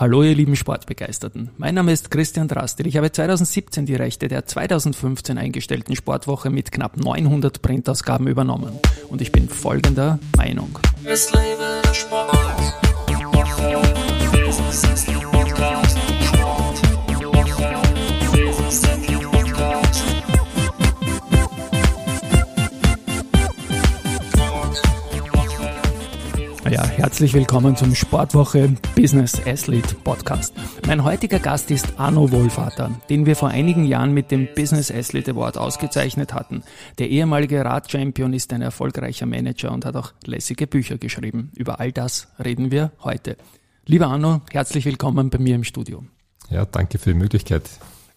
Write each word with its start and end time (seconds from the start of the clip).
Hallo 0.00 0.22
ihr 0.22 0.36
lieben 0.36 0.54
Sportbegeisterten. 0.54 1.50
Mein 1.56 1.74
Name 1.74 1.90
ist 1.90 2.12
Christian 2.12 2.46
Drastil. 2.46 2.86
Ich 2.86 2.96
habe 2.96 3.10
2017 3.10 3.84
die 3.84 3.96
Rechte 3.96 4.28
der 4.28 4.46
2015 4.46 5.36
eingestellten 5.36 5.96
Sportwoche 5.96 6.50
mit 6.50 6.70
knapp 6.70 6.96
900 6.96 7.60
Printausgaben 7.60 8.28
übernommen. 8.28 8.78
Und 9.08 9.20
ich 9.22 9.32
bin 9.32 9.48
folgender 9.48 10.20
Meinung. 10.36 10.78
Es 11.04 11.32
lebe 11.32 11.82
der 11.84 11.94
Sport. 11.94 12.38
Ja, 26.78 26.86
herzlich 26.86 27.34
willkommen 27.34 27.74
zum 27.74 27.92
Sportwoche 27.92 28.72
Business 28.94 29.44
Athlete 29.44 29.96
Podcast. 29.96 30.54
Mein 30.86 31.02
heutiger 31.02 31.40
Gast 31.40 31.72
ist 31.72 31.98
Arno 31.98 32.30
Wohlvater, 32.30 32.92
den 33.10 33.26
wir 33.26 33.34
vor 33.34 33.48
einigen 33.48 33.84
Jahren 33.84 34.12
mit 34.14 34.30
dem 34.30 34.46
Business 34.54 34.88
Athlete 34.88 35.32
Award 35.32 35.58
ausgezeichnet 35.58 36.32
hatten. 36.34 36.62
Der 36.98 37.08
ehemalige 37.10 37.64
Radchampion 37.64 38.32
ist 38.32 38.52
ein 38.52 38.62
erfolgreicher 38.62 39.26
Manager 39.26 39.72
und 39.72 39.84
hat 39.84 39.96
auch 39.96 40.12
lässige 40.24 40.68
Bücher 40.68 40.98
geschrieben. 40.98 41.50
Über 41.56 41.80
all 41.80 41.90
das 41.90 42.28
reden 42.38 42.70
wir 42.70 42.92
heute. 43.02 43.36
Lieber 43.84 44.06
Arno, 44.06 44.42
herzlich 44.52 44.84
willkommen 44.84 45.30
bei 45.30 45.38
mir 45.38 45.56
im 45.56 45.64
Studio. 45.64 46.04
Ja, 46.48 46.64
danke 46.64 46.98
für 46.98 47.10
die 47.10 47.18
Möglichkeit. 47.18 47.68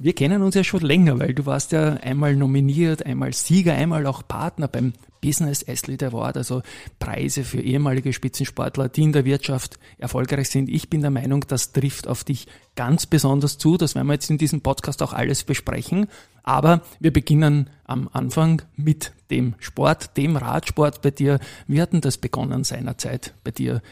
Wir 0.04 0.14
kennen 0.14 0.42
uns 0.42 0.56
ja 0.56 0.64
schon 0.64 0.82
länger, 0.82 1.20
weil 1.20 1.36
du 1.36 1.46
warst 1.46 1.74
ja 1.74 1.94
einmal 1.94 2.36
nominiert, 2.36 3.06
einmal 3.06 3.34
Sieger, 3.34 3.76
einmal 3.76 4.08
auch 4.08 4.28
Partner 4.28 4.68
beim 4.68 4.94
Business 5.22 5.64
Athlete 5.70 6.08
Award, 6.08 6.38
also 6.38 6.64
Preise 6.98 7.44
für 7.44 7.62
ehemalige 7.62 8.12
Spitzensportler, 8.12 8.90
die 8.90 9.04
in 9.04 9.12
der 9.12 9.26
Wirtschaft 9.26 9.78
erfolgreich 10.00 10.50
sind. 10.50 10.70
Ich 10.70 10.90
bin 10.90 11.02
der 11.02 11.12
Meinung, 11.12 11.46
das 11.48 11.72
trifft 11.72 12.08
auf 12.08 12.24
dich 12.24 12.48
ganz 12.76 13.06
besonders 13.06 13.60
zu. 13.60 13.78
Das 13.78 13.94
werden 13.94 14.08
wir 14.08 14.14
jetzt 14.14 14.32
in 14.32 14.40
diesem 14.40 14.62
Podcast 14.62 15.04
auch 15.04 15.14
alles 15.14 15.44
besprechen. 15.44 16.08
Aber 16.42 16.82
wir 17.00 17.14
beginnen 17.14 17.70
am 17.84 18.10
Anfang 18.12 18.64
mit 18.76 19.12
dem 19.30 19.54
Sport, 19.60 20.18
dem 20.18 20.36
Radsport 20.36 21.04
bei 21.04 21.12
dir. 21.12 21.40
Wie 21.68 21.80
hat 21.80 21.94
denn 21.94 22.02
das 22.02 22.18
begonnen 22.18 22.64
seinerzeit 22.64 23.36
bei 23.44 23.52
dir, 23.52 23.84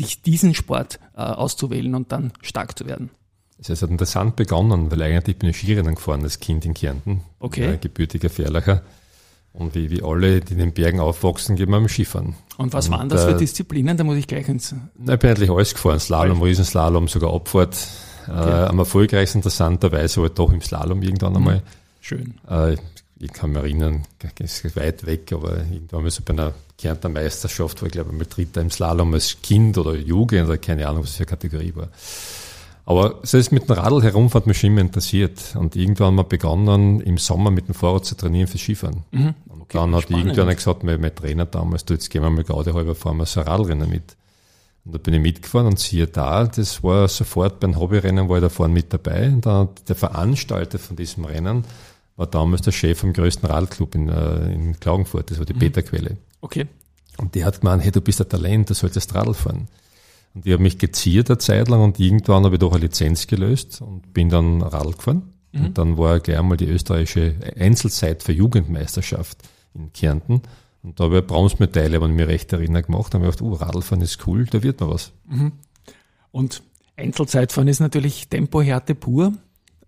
dich 0.00 0.22
diesen 0.22 0.54
Sport 0.54 0.98
äh, 1.14 1.20
auszuwählen 1.20 1.94
und 1.94 2.10
dann 2.10 2.32
stark 2.40 2.78
zu 2.78 2.86
werden? 2.86 3.10
Es 3.60 3.82
hat 3.82 3.90
interessant 3.90 4.36
begonnen, 4.36 4.90
weil 4.90 5.02
eigentlich 5.02 5.38
bin 5.38 5.50
ich 5.50 5.56
Skirennen 5.56 5.96
gefahren 5.96 6.22
als 6.22 6.38
Kind 6.38 6.64
in 6.64 6.74
Kärnten. 6.74 7.22
Okay. 7.40 7.78
gebürtiger 7.80 8.30
Ferlacher. 8.30 8.82
Und 9.52 9.74
wie, 9.74 9.90
wie 9.90 10.02
alle, 10.02 10.40
die 10.40 10.52
in 10.52 10.58
den 10.60 10.72
Bergen 10.72 11.00
aufwachsen, 11.00 11.56
gehen 11.56 11.68
wir 11.70 11.78
am 11.78 11.88
Skifahren. 11.88 12.34
Und 12.58 12.72
was 12.72 12.86
und, 12.86 12.94
waren 12.94 13.08
das 13.08 13.24
für 13.24 13.32
äh, 13.32 13.36
Disziplinen? 13.36 13.96
Da 13.96 14.04
muss 14.04 14.16
ich 14.16 14.28
gleich 14.28 14.48
ins. 14.48 14.74
Na, 14.96 15.14
ich 15.14 15.18
bin 15.18 15.30
eigentlich 15.30 15.50
alles 15.50 15.74
gefahren. 15.74 15.98
Slalom, 15.98 16.40
Riesenslalom, 16.40 17.08
sogar 17.08 17.34
Abfahrt. 17.34 17.76
Okay. 18.28 18.50
Äh, 18.50 18.66
am 18.66 18.78
erfolgreichsten 18.78 19.38
interessanterweise 19.38 20.20
aber 20.20 20.28
doch 20.28 20.52
im 20.52 20.60
Slalom 20.60 21.02
irgendwann 21.02 21.36
einmal. 21.36 21.56
Mhm. 21.56 21.62
Schön. 22.00 22.34
Äh, 22.48 22.76
ich 23.20 23.32
kann 23.32 23.50
mich 23.50 23.58
erinnern, 23.58 24.04
es 24.38 24.64
ist 24.64 24.76
weit 24.76 25.04
weg, 25.06 25.32
aber 25.32 25.56
irgendwann 25.56 26.02
mal 26.02 26.10
so 26.10 26.22
bei 26.24 26.34
einer 26.34 26.52
Kärntner 26.76 27.10
Meisterschaft, 27.10 27.82
wo 27.82 27.86
ich 27.86 27.92
glaube, 27.92 28.12
mal 28.12 28.26
Dritter 28.28 28.60
im 28.60 28.70
Slalom 28.70 29.12
als 29.14 29.38
Kind 29.42 29.76
oder 29.78 29.94
Jugend 29.94 30.46
oder 30.46 30.58
keine 30.58 30.86
Ahnung, 30.86 31.02
was 31.02 31.16
für 31.16 31.24
eine 31.24 31.26
Kategorie 31.26 31.72
war. 31.74 31.88
Aber 32.88 33.16
so 33.22 33.36
ist 33.36 33.52
mit 33.52 33.68
dem 33.68 33.76
Radl 33.76 34.02
herumfahren 34.02 34.48
mich 34.48 34.64
immer 34.64 34.80
interessiert. 34.80 35.54
Und 35.56 35.76
irgendwann 35.76 36.06
haben 36.06 36.16
wir 36.16 36.24
begonnen, 36.24 37.02
im 37.02 37.18
Sommer 37.18 37.50
mit 37.50 37.68
dem 37.68 37.74
Fahrrad 37.74 38.06
zu 38.06 38.14
trainieren 38.14 38.46
für 38.46 38.56
Skifahren. 38.56 39.04
Mhm. 39.10 39.34
Und 39.46 39.60
okay, 39.60 39.76
dann 39.76 39.94
hat 39.94 40.04
spannend. 40.04 40.28
irgendwann 40.28 40.56
gesagt, 40.56 40.84
mein, 40.84 40.98
mein, 40.98 41.14
Trainer 41.14 41.44
damals, 41.44 41.84
du, 41.84 41.92
jetzt 41.92 42.08
gehen 42.08 42.22
wir 42.22 42.30
mal 42.30 42.44
gerade 42.44 42.72
halber 42.72 42.94
fahren 42.94 43.18
wir 43.18 43.26
so 43.26 43.40
ein 43.40 43.46
Radlrennen 43.46 43.90
mit. 43.90 44.16
Und 44.86 44.94
da 44.94 44.98
bin 44.98 45.12
ich 45.12 45.20
mitgefahren 45.20 45.66
und 45.66 45.78
siehe 45.78 46.06
da, 46.06 46.46
das 46.46 46.82
war 46.82 47.08
sofort 47.08 47.60
beim 47.60 47.78
Hobbyrennen, 47.78 48.26
war 48.26 48.38
ich 48.38 48.42
da 48.42 48.48
vorne 48.48 48.72
mit 48.72 48.90
dabei. 48.90 49.28
Und 49.28 49.44
dann 49.44 49.68
der 49.86 49.94
Veranstalter 49.94 50.78
von 50.78 50.96
diesem 50.96 51.26
Rennen 51.26 51.64
war 52.16 52.26
damals 52.26 52.62
der 52.62 52.72
Chef 52.72 53.00
vom 53.00 53.12
größten 53.12 53.46
Radlclub 53.46 53.96
in, 53.96 54.08
äh, 54.08 54.50
in 54.50 54.80
Klagenfurt, 54.80 55.30
das 55.30 55.38
war 55.38 55.44
die 55.44 55.52
mhm. 55.52 55.58
Peterquelle. 55.58 56.16
Okay. 56.40 56.64
Und 57.18 57.34
der 57.34 57.44
hat 57.44 57.60
gemeint, 57.60 57.84
hey, 57.84 57.92
du 57.92 58.00
bist 58.00 58.22
ein 58.22 58.30
Talent, 58.30 58.70
du 58.70 58.72
solltest 58.72 59.14
Radl 59.14 59.34
fahren. 59.34 59.68
Und 60.34 60.46
ich 60.46 60.52
habe 60.52 60.62
mich 60.62 60.78
geziert 60.78 61.30
eine 61.30 61.38
Zeit 61.38 61.68
lang 61.68 61.82
und 61.82 61.98
irgendwann 61.98 62.44
habe 62.44 62.56
ich 62.56 62.60
doch 62.60 62.72
eine 62.72 62.82
Lizenz 62.82 63.26
gelöst 63.26 63.80
und 63.80 64.12
bin 64.12 64.28
dann 64.28 64.62
Radl 64.62 64.92
gefahren. 64.92 65.32
Mhm. 65.52 65.66
Und 65.66 65.78
dann 65.78 65.98
war 65.98 66.20
gleich 66.20 66.38
einmal 66.38 66.56
die 66.56 66.66
österreichische 66.66 67.34
Einzelzeit 67.58 68.22
für 68.22 68.32
Jugendmeisterschaft 68.32 69.38
in 69.74 69.92
Kärnten. 69.92 70.42
Und 70.82 71.00
da 71.00 71.04
habe 71.04 71.18
ich 71.18 71.26
Bronzemedaille, 71.26 72.00
wenn 72.00 72.10
ich 72.10 72.16
mich 72.16 72.28
recht 72.28 72.52
erinnere, 72.52 72.82
gemacht. 72.82 73.12
Da 73.12 73.18
habe 73.18 73.28
ich 73.28 73.36
gedacht, 73.36 73.50
oh, 73.50 73.54
Radlfahren 73.54 74.02
ist 74.02 74.26
cool, 74.26 74.46
da 74.46 74.62
wird 74.62 74.80
man 74.80 74.90
was. 74.90 75.12
Mhm. 75.26 75.52
Und 76.30 76.62
Einzelzeitfahren 76.96 77.68
ist 77.68 77.80
natürlich 77.80 78.28
Tempohärte 78.28 78.94
pur. 78.94 79.32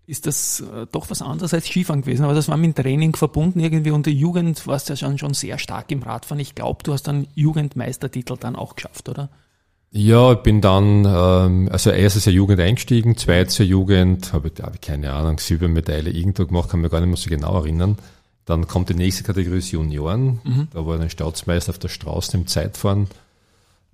Ist 0.07 0.25
das 0.25 0.61
äh, 0.61 0.87
doch 0.91 1.09
was 1.09 1.21
anderes 1.21 1.53
als 1.53 1.67
Skifahren 1.67 2.01
gewesen? 2.01 2.23
Aber 2.23 2.33
das 2.33 2.49
war 2.49 2.57
mit 2.57 2.75
Training 2.75 3.15
verbunden 3.15 3.59
irgendwie 3.59 3.91
und 3.91 4.05
die 4.05 4.11
Jugend 4.11 4.65
warst 4.67 4.89
ja 4.89 4.95
schon, 4.95 5.17
schon 5.17 5.33
sehr 5.33 5.57
stark 5.57 5.91
im 5.91 6.03
Radfahren. 6.03 6.39
Ich 6.39 6.55
glaube, 6.55 6.83
du 6.83 6.91
hast 6.91 7.03
dann 7.03 7.27
Jugendmeistertitel 7.35 8.35
dann 8.37 8.55
auch 8.55 8.75
geschafft, 8.75 9.07
oder? 9.07 9.29
Ja, 9.93 10.31
ich 10.31 10.39
bin 10.39 10.61
dann, 10.61 11.05
ähm, 11.05 11.69
also 11.69 11.89
erstes 11.89 12.23
Jahr 12.23 12.33
Jugend 12.33 12.61
eingestiegen, 12.61 13.17
zweites 13.17 13.57
Jahr 13.57 13.67
Jugend, 13.67 14.31
habe 14.31 14.49
ich, 14.49 14.63
hab 14.63 14.73
ich 14.73 14.81
keine 14.81 15.11
Ahnung, 15.11 15.37
Silbermedaille 15.37 16.09
irgendwo 16.09 16.45
gemacht, 16.45 16.69
kann 16.69 16.79
mich 16.79 16.91
gar 16.91 17.01
nicht 17.01 17.09
mehr 17.09 17.17
so 17.17 17.29
genau 17.29 17.57
erinnern. 17.57 17.97
Dann 18.45 18.67
kommt 18.67 18.89
die 18.89 18.93
nächste 18.93 19.23
Kategorie 19.23 19.59
Junioren, 19.59 20.39
mhm. 20.45 20.67
da 20.71 20.85
war 20.85 20.95
ich 20.95 21.01
ein 21.01 21.09
Staatsmeister 21.09 21.71
auf 21.71 21.79
der 21.79 21.89
Straße 21.89 22.37
im 22.37 22.47
Zeitfahren. 22.47 23.07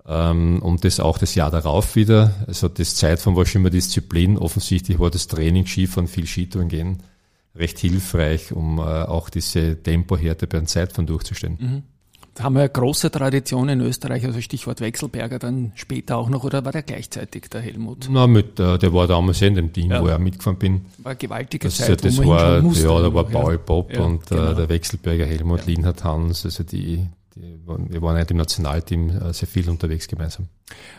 Ähm, 0.06 0.62
und 0.62 0.84
das 0.84 1.00
auch 1.00 1.18
das 1.18 1.34
Jahr 1.34 1.50
darauf 1.50 1.96
wieder. 1.96 2.32
Also 2.46 2.68
das 2.68 2.94
Zeitfahren 2.94 3.36
war 3.36 3.44
schon 3.44 3.62
immer 3.62 3.70
Disziplin. 3.70 4.38
Offensichtlich 4.38 5.00
war 5.00 5.10
das 5.10 5.26
Training 5.26 5.66
Skifahren, 5.66 6.06
viel 6.06 6.26
Skitouren 6.26 6.68
gehen, 6.68 7.02
recht 7.56 7.78
hilfreich, 7.78 8.52
um 8.52 8.78
äh, 8.78 8.82
auch 8.82 9.30
diese 9.30 9.82
Tempohärte 9.82 10.46
beim 10.46 10.66
Zeitfahren 10.66 11.06
durchzustehen. 11.06 11.58
Mhm. 11.60 11.82
Haben 12.40 12.54
wir 12.54 12.60
eine 12.60 12.68
große 12.68 13.10
Tradition 13.10 13.68
in 13.68 13.80
Österreich, 13.80 14.24
also 14.24 14.40
Stichwort 14.40 14.80
Wechselberger 14.80 15.38
dann 15.38 15.72
später 15.74 16.16
auch 16.16 16.28
noch, 16.28 16.44
oder 16.44 16.64
war 16.64 16.72
der 16.72 16.82
gleichzeitig 16.82 17.48
der 17.50 17.60
Helmut? 17.60 18.08
Na, 18.10 18.26
mit, 18.26 18.60
äh, 18.60 18.78
der 18.78 18.92
war 18.92 19.06
damals 19.06 19.42
in 19.42 19.54
dem 19.54 19.72
Team, 19.72 19.90
ja. 19.90 20.02
wo 20.02 20.06
er 20.06 20.18
mitgefahren 20.18 20.58
bin. 20.58 20.86
War 20.98 21.10
eine 21.10 21.18
gewaltige 21.18 21.68
das, 21.68 21.78
Zeit. 21.78 22.04
Das 22.04 22.18
war, 22.24 22.62
musste, 22.62 22.86
ja, 22.86 23.00
da 23.00 23.12
war 23.12 23.24
Paul 23.24 23.58
Bob 23.58 23.92
ja, 23.92 24.02
und 24.02 24.30
äh, 24.30 24.34
genau. 24.34 24.54
der 24.54 24.68
Wechselberger 24.68 25.26
Helmut, 25.26 25.60
ja. 25.60 25.66
Linhard 25.66 26.04
Hans, 26.04 26.44
also 26.44 26.64
die, 26.64 27.06
die, 27.34 27.58
wir 27.66 28.02
waren 28.02 28.16
halt 28.16 28.30
im 28.30 28.36
Nationalteam 28.36 29.10
äh, 29.10 29.32
sehr 29.32 29.48
viel 29.48 29.68
unterwegs 29.68 30.08
gemeinsam. 30.08 30.46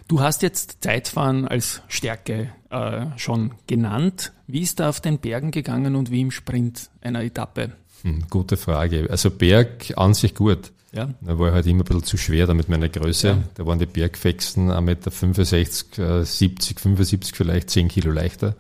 Du 0.08 0.22
hast 0.22 0.42
jetzt 0.42 0.84
Zeitfahren 0.84 1.48
als 1.48 1.82
Stärke 1.88 2.50
äh, 2.70 3.06
schon 3.18 3.54
genannt. 3.68 4.34
Wie 4.48 4.62
ist 4.62 4.80
da 4.80 4.90
auf 4.90 5.00
den 5.00 5.20
Bergen 5.20 5.52
gegangen 5.52 5.96
und 5.96 6.12
wie 6.12 6.22
im 6.22 6.32
Sprint 6.32 6.90
einer 7.02 7.24
Etappe? 7.24 7.72
Hm, 8.04 8.24
gute 8.30 8.58
Frage. 8.58 9.08
Also 9.10 9.30
Berg 9.30 9.94
an 9.96 10.14
sich 10.14 10.36
gut. 10.36 10.72
Ja. 10.92 11.10
Da 11.22 11.38
war 11.38 11.52
halt 11.52 11.68
immer 11.68 11.84
ein 11.84 11.86
bisschen 11.86 12.04
zu 12.04 12.18
schwer 12.18 12.48
da 12.48 12.54
mit 12.54 12.70
meiner 12.70 12.90
Größe. 12.90 13.28
Ja. 13.28 13.38
Da 13.56 13.66
waren 13.66 13.80
die 13.80 13.86
Bergfexen 13.86 14.72
1,65 14.72 16.00
Meter, 16.00 16.26
70, 16.26 16.80
75 16.80 17.36
vielleicht, 17.36 17.70
10 17.70 17.88
Kilo 17.90 18.12
leichter. 18.12 18.56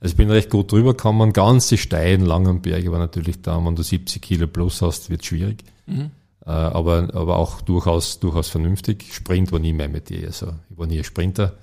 Also 0.00 0.12
ich 0.12 0.16
bin 0.16 0.30
recht 0.30 0.50
gut 0.50 0.70
drüber 0.70 0.92
gekommen. 0.92 1.32
Ganz 1.32 1.68
die 1.68 1.78
steilen, 1.78 2.26
langen 2.26 2.60
Berge 2.60 2.92
war 2.92 2.98
natürlich 2.98 3.40
da, 3.40 3.64
wenn 3.64 3.76
du 3.76 3.82
70 3.82 4.20
Kilo 4.20 4.46
plus 4.46 4.82
hast, 4.82 5.08
wird 5.08 5.24
schwierig. 5.24 5.64
Mhm. 5.86 6.10
Äh, 6.44 6.50
aber, 6.50 7.08
aber 7.14 7.36
auch 7.36 7.62
durchaus, 7.62 8.20
durchaus 8.20 8.50
vernünftig. 8.50 9.14
Sprint 9.14 9.50
war 9.50 9.58
nie 9.58 9.72
mein 9.72 9.92
Metier. 9.92 10.26
Also 10.26 10.52
ich 10.68 10.76
war 10.76 10.86
nie 10.86 10.98
ein 10.98 11.04
Sprinter. 11.04 11.54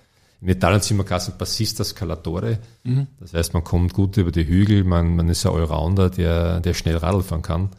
In 0.42 0.50
Italien 0.50 0.82
sind 0.82 0.98
wir 0.98 1.04
Kassen 1.04 1.38
Passista 1.38 1.84
Scalatore. 1.84 2.58
Mhm. 2.84 3.06
Das 3.20 3.34
heißt, 3.34 3.54
man 3.54 3.64
kommt 3.64 3.94
gut 3.94 4.18
über 4.18 4.32
die 4.32 4.48
Hügel, 4.48 4.84
man, 4.84 5.16
man 5.16 5.30
ist 5.30 5.46
ein 5.46 5.54
Allrounder, 5.54 6.10
der, 6.10 6.62
der 6.62 6.74
schnell 6.74 6.98
Radl 6.98 7.22
fahren 7.22 7.44
kann. 7.44 7.70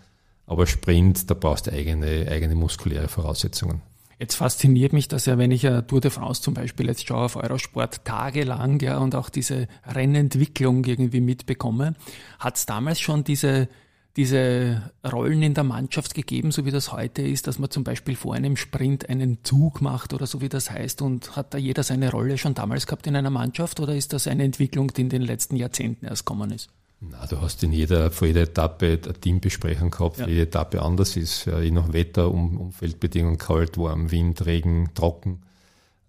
Aber 0.46 0.66
Sprint, 0.66 1.30
da 1.30 1.34
brauchst 1.34 1.66
du 1.66 1.72
eigene, 1.72 2.26
eigene 2.28 2.54
muskuläre 2.54 3.08
Voraussetzungen. 3.08 3.82
Jetzt 4.22 4.36
fasziniert 4.36 4.92
mich 4.92 5.08
das 5.08 5.26
ja, 5.26 5.36
wenn 5.36 5.50
ich 5.50 5.62
ja 5.62 5.82
Tour 5.82 6.00
de 6.00 6.12
France 6.12 6.42
zum 6.42 6.54
Beispiel 6.54 6.86
jetzt 6.86 7.08
schaue 7.08 7.24
auf 7.24 7.34
Eurosport 7.34 8.04
tagelang, 8.04 8.78
ja, 8.78 8.98
und 8.98 9.16
auch 9.16 9.28
diese 9.28 9.66
Rennentwicklung 9.84 10.84
irgendwie 10.84 11.20
mitbekomme. 11.20 11.94
Hat 12.38 12.56
es 12.56 12.64
damals 12.64 13.00
schon 13.00 13.24
diese, 13.24 13.68
diese 14.16 14.92
Rollen 15.04 15.42
in 15.42 15.54
der 15.54 15.64
Mannschaft 15.64 16.14
gegeben, 16.14 16.52
so 16.52 16.64
wie 16.64 16.70
das 16.70 16.92
heute 16.92 17.22
ist, 17.22 17.48
dass 17.48 17.58
man 17.58 17.70
zum 17.70 17.82
Beispiel 17.82 18.14
vor 18.14 18.34
einem 18.34 18.56
Sprint 18.56 19.08
einen 19.08 19.42
Zug 19.42 19.80
macht 19.80 20.14
oder 20.14 20.28
so 20.28 20.40
wie 20.40 20.48
das 20.48 20.70
heißt 20.70 21.02
und 21.02 21.34
hat 21.34 21.52
da 21.52 21.58
jeder 21.58 21.82
seine 21.82 22.12
Rolle 22.12 22.38
schon 22.38 22.54
damals 22.54 22.86
gehabt 22.86 23.08
in 23.08 23.16
einer 23.16 23.30
Mannschaft 23.30 23.80
oder 23.80 23.96
ist 23.96 24.12
das 24.12 24.28
eine 24.28 24.44
Entwicklung, 24.44 24.92
die 24.92 25.00
in 25.00 25.08
den 25.08 25.22
letzten 25.22 25.56
Jahrzehnten 25.56 26.06
erst 26.06 26.26
gekommen 26.26 26.52
ist? 26.52 26.70
Na, 27.10 27.26
du 27.26 27.40
hast 27.40 27.62
in 27.64 27.72
jeder, 27.72 28.10
vor 28.12 28.28
jeder 28.28 28.42
Etappe 28.42 29.00
eine 29.02 29.14
Teambesprechung 29.14 29.90
gehabt, 29.90 30.18
ja. 30.18 30.28
jede 30.28 30.42
Etappe 30.42 30.82
anders 30.82 31.16
ist, 31.16 31.46
je 31.46 31.70
nach 31.72 31.92
Wetter, 31.92 32.30
um, 32.30 32.56
Umfeldbedingungen, 32.56 33.38
kalt, 33.38 33.76
warm, 33.76 34.12
Wind, 34.12 34.46
Regen, 34.46 34.90
trocken. 34.94 35.42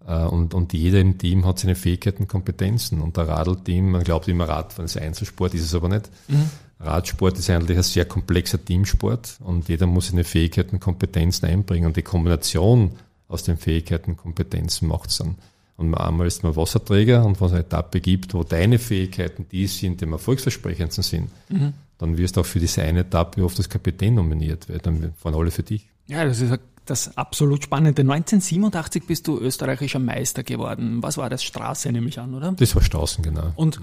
Äh, 0.06 0.24
und, 0.24 0.54
und 0.54 0.72
jeder 0.72 1.00
im 1.00 1.18
Team 1.18 1.46
hat 1.46 1.58
seine 1.58 1.74
Fähigkeiten, 1.74 2.28
Kompetenzen. 2.28 3.00
Und 3.00 3.16
der 3.16 3.28
Radlteam, 3.28 3.90
man 3.90 4.04
glaubt 4.04 4.28
immer 4.28 4.48
Radfahren 4.48 4.84
ist 4.84 4.96
Einzelsport, 4.96 5.54
ist 5.54 5.64
es 5.64 5.74
aber 5.74 5.88
nicht. 5.88 6.08
Mhm. 6.28 6.48
Radsport 6.78 7.38
ist 7.38 7.50
eigentlich 7.50 7.78
ein 7.78 7.82
sehr 7.82 8.04
komplexer 8.04 8.62
Teamsport 8.62 9.38
und 9.40 9.68
jeder 9.68 9.86
muss 9.86 10.08
seine 10.08 10.24
Fähigkeiten, 10.24 10.80
Kompetenzen 10.80 11.46
einbringen. 11.46 11.86
Und 11.86 11.96
die 11.96 12.02
Kombination 12.02 12.92
aus 13.28 13.42
den 13.42 13.56
Fähigkeiten, 13.56 14.16
Kompetenzen 14.16 14.88
macht 14.88 15.10
es 15.10 15.18
dann. 15.18 15.36
Und 15.76 15.94
einmal 15.94 16.26
ist 16.26 16.42
man 16.44 16.54
Wasserträger 16.54 17.24
und 17.24 17.40
wenn 17.40 17.46
es 17.48 17.52
eine 17.52 17.62
Etappe 17.62 18.00
gibt, 18.00 18.32
wo 18.34 18.44
deine 18.44 18.78
Fähigkeiten 18.78 19.46
die 19.50 19.66
sind, 19.66 20.00
die 20.00 20.04
am 20.04 20.12
erfolgsversprechendsten 20.12 21.02
sind, 21.02 21.30
mhm. 21.48 21.72
dann 21.98 22.16
wirst 22.16 22.36
du 22.36 22.42
auch 22.42 22.46
für 22.46 22.60
diese 22.60 22.82
eine 22.82 23.00
Etappe 23.00 23.44
oft 23.44 23.58
als 23.58 23.68
Kapitän 23.68 24.14
nominiert, 24.14 24.68
weil 24.68 24.78
dann 24.78 25.12
fahren 25.16 25.34
alle 25.34 25.50
für 25.50 25.64
dich. 25.64 25.88
Ja, 26.06 26.24
das 26.24 26.40
ist 26.40 26.58
das 26.86 27.16
absolut 27.16 27.64
Spannende. 27.64 28.02
1987 28.02 29.06
bist 29.06 29.26
du 29.26 29.40
österreichischer 29.40 29.98
Meister 29.98 30.42
geworden. 30.42 31.02
Was 31.02 31.16
war 31.16 31.30
das? 31.30 31.42
Straße 31.42 31.90
nehme 31.90 32.08
ich 32.08 32.20
an, 32.20 32.34
oder? 32.34 32.52
Das 32.52 32.74
war 32.74 32.82
Straßen, 32.82 33.24
genau. 33.24 33.52
Und 33.56 33.80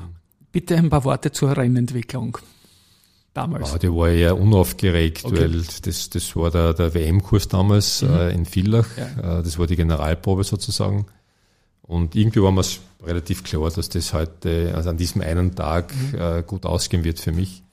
bitte 0.51 0.77
ein 0.77 0.89
paar 0.89 1.03
Worte 1.03 1.31
zur 1.31 1.57
Rennentwicklung 1.57 2.38
damals? 3.33 3.73
Ah, 3.73 3.77
die 3.77 3.89
war 3.89 4.09
eher 4.09 4.38
unaufgeregt, 4.38 5.25
okay. 5.25 5.41
weil 5.41 5.63
das, 5.83 6.09
das 6.09 6.35
war 6.35 6.51
der, 6.51 6.73
der 6.73 6.93
WM-Kurs 6.93 7.47
damals 7.47 8.01
mhm. 8.01 8.13
äh, 8.13 8.29
in 8.31 8.45
Villach. 8.45 8.88
Ja. 8.97 9.39
Äh, 9.39 9.43
das 9.43 9.57
war 9.57 9.67
die 9.67 9.75
Generalprobe 9.75 10.43
sozusagen. 10.43 11.05
Und 11.83 12.15
irgendwie 12.15 12.41
war 12.41 12.51
mir 12.51 12.63
relativ 13.03 13.43
klar, 13.43 13.69
dass 13.69 13.89
das 13.89 14.13
heute, 14.13 14.73
also 14.75 14.89
an 14.89 14.97
diesem 14.97 15.21
einen 15.21 15.55
Tag 15.55 15.93
mhm. 15.93 16.19
äh, 16.19 16.43
gut 16.43 16.65
ausgehen 16.65 17.03
wird 17.03 17.19
für 17.19 17.31
mich. 17.31 17.63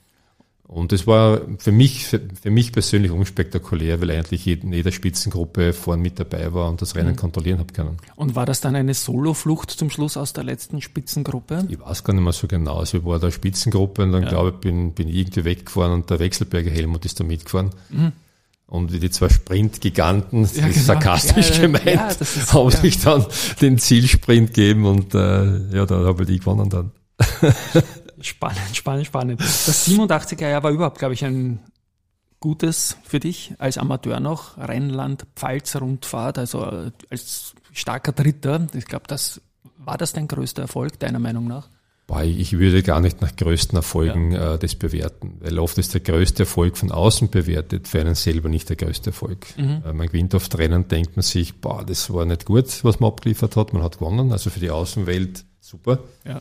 Und 0.68 0.92
das 0.92 1.06
war 1.06 1.40
für 1.56 1.72
mich, 1.72 2.04
für, 2.04 2.20
für, 2.42 2.50
mich 2.50 2.72
persönlich 2.72 3.10
unspektakulär, 3.10 4.02
weil 4.02 4.10
eigentlich 4.10 4.46
in 4.46 4.70
jeder 4.70 4.92
Spitzengruppe 4.92 5.72
vorne 5.72 6.02
mit 6.02 6.20
dabei 6.20 6.52
war 6.52 6.68
und 6.68 6.82
das 6.82 6.94
Rennen 6.94 7.12
mhm. 7.12 7.16
kontrollieren 7.16 7.58
habe 7.58 7.72
können. 7.72 7.96
Und 8.16 8.36
war 8.36 8.44
das 8.44 8.60
dann 8.60 8.76
eine 8.76 8.92
Soloflucht 8.92 9.70
zum 9.70 9.88
Schluss 9.88 10.18
aus 10.18 10.34
der 10.34 10.44
letzten 10.44 10.82
Spitzengruppe? 10.82 11.66
Ich 11.70 11.80
weiß 11.80 12.04
gar 12.04 12.12
nicht 12.12 12.22
mehr 12.22 12.34
so 12.34 12.46
genau. 12.46 12.80
Also 12.80 12.98
ich 12.98 13.04
war 13.06 13.18
da 13.18 13.30
Spitzengruppe 13.30 14.02
und 14.02 14.12
dann 14.12 14.24
ja. 14.24 14.28
glaube 14.28 14.50
ich, 14.50 14.56
bin, 14.56 14.92
bin 14.92 15.08
ich 15.08 15.16
irgendwie 15.16 15.44
weggefahren 15.44 15.92
und 15.92 16.10
der 16.10 16.18
Wechselberger 16.18 16.70
Helmut 16.70 17.06
ist 17.06 17.18
da 17.18 17.24
mitgefahren. 17.24 17.70
Mhm. 17.88 18.12
Und 18.68 18.92
wie 18.92 19.00
die 19.00 19.08
zwei 19.08 19.30
Sprintgiganten, 19.30 20.42
das 20.42 20.56
ja, 20.56 20.66
ist 20.66 20.74
genau. 20.74 20.86
sarkastisch 20.86 21.56
ja, 21.56 21.62
gemeint, 21.62 21.86
ja, 21.86 22.08
ist, 22.08 22.52
haben 22.52 22.70
sich 22.70 23.00
dann 23.00 23.24
den 23.62 23.78
Zielsprint 23.78 24.52
gegeben 24.52 24.84
und 24.84 25.14
äh, 25.14 25.74
ja, 25.74 25.86
da 25.86 26.04
habe 26.04 26.30
ich 26.30 26.40
gewonnen 26.40 26.68
dann. 26.68 26.92
Spannend, 28.20 28.74
spannend, 28.76 29.06
spannend. 29.06 29.40
Das 29.40 29.88
87er 29.88 30.48
Jahr 30.48 30.62
war 30.62 30.70
überhaupt, 30.70 30.98
glaube 30.98 31.14
ich, 31.14 31.24
ein 31.24 31.60
gutes 32.40 32.96
für 33.04 33.20
dich 33.20 33.54
als 33.58 33.78
Amateur 33.78 34.20
noch. 34.20 34.58
Rheinland-Pfalz-Rundfahrt, 34.58 36.38
also 36.38 36.90
als 37.10 37.54
starker 37.72 38.12
Dritter. 38.12 38.66
Ich 38.74 38.86
glaube, 38.86 39.04
das 39.06 39.40
war 39.76 39.96
das 39.96 40.12
dein 40.12 40.28
größter 40.28 40.62
Erfolg, 40.62 40.98
deiner 40.98 41.18
Meinung 41.20 41.46
nach? 41.46 41.68
Ich 42.24 42.58
würde 42.58 42.82
gar 42.82 43.00
nicht 43.00 43.20
nach 43.20 43.36
größten 43.36 43.76
Erfolgen 43.76 44.32
ja. 44.32 44.54
äh, 44.54 44.58
das 44.58 44.74
bewerten, 44.74 45.36
weil 45.40 45.58
oft 45.58 45.76
ist 45.76 45.92
der 45.92 46.00
größte 46.00 46.44
Erfolg 46.44 46.78
von 46.78 46.90
außen 46.90 47.28
bewertet, 47.28 47.86
für 47.86 48.00
einen 48.00 48.14
selber 48.14 48.48
nicht 48.48 48.68
der 48.70 48.76
größte 48.76 49.10
Erfolg. 49.10 49.46
Mhm. 49.58 49.82
Äh, 49.84 49.92
man 49.92 50.06
gewinnt 50.06 50.34
oft 50.34 50.56
Rennen, 50.56 50.88
denkt 50.88 51.16
man 51.16 51.22
sich, 51.22 51.60
boah, 51.60 51.84
das 51.84 52.12
war 52.12 52.24
nicht 52.24 52.46
gut, 52.46 52.82
was 52.82 52.98
man 53.00 53.10
abgeliefert 53.10 53.56
hat, 53.56 53.74
man 53.74 53.82
hat 53.82 53.98
gewonnen, 53.98 54.32
also 54.32 54.48
für 54.48 54.58
die 54.58 54.70
Außenwelt 54.70 55.44
super. 55.60 55.98
Ja. 56.24 56.40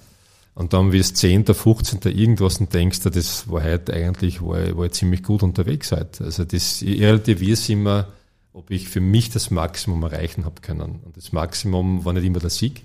Und 0.56 0.74
dann 0.74 0.92
wirst 0.94 1.18
10., 1.18 1.46
15. 1.46 2.00
irgendwas 2.18 2.60
und 2.60 2.74
denkst 2.74 3.02
du, 3.02 3.10
das 3.10 3.50
war 3.50 3.64
heute 3.64 3.94
eigentlich, 3.94 4.42
war, 4.42 4.76
war 4.76 4.86
ich 4.86 4.94
ziemlich 4.94 5.22
gut 5.22 5.44
unterwegs 5.44 5.92
heute. 5.92 6.24
Also 6.24 6.46
das, 6.46 6.82
es 6.82 7.70
immer, 7.70 8.08
ob 8.54 8.72
ich 8.72 8.88
für 8.90 9.02
mich 9.02 9.30
das 9.30 9.52
Maximum 9.52 10.02
erreichen 10.02 10.46
habe 10.46 10.62
können. 10.62 11.02
Und 11.06 11.16
das 11.16 11.32
Maximum 11.32 12.06
war 12.06 12.14
nicht 12.14 12.24
immer 12.24 12.40
der 12.40 12.50
Sieg. 12.50 12.84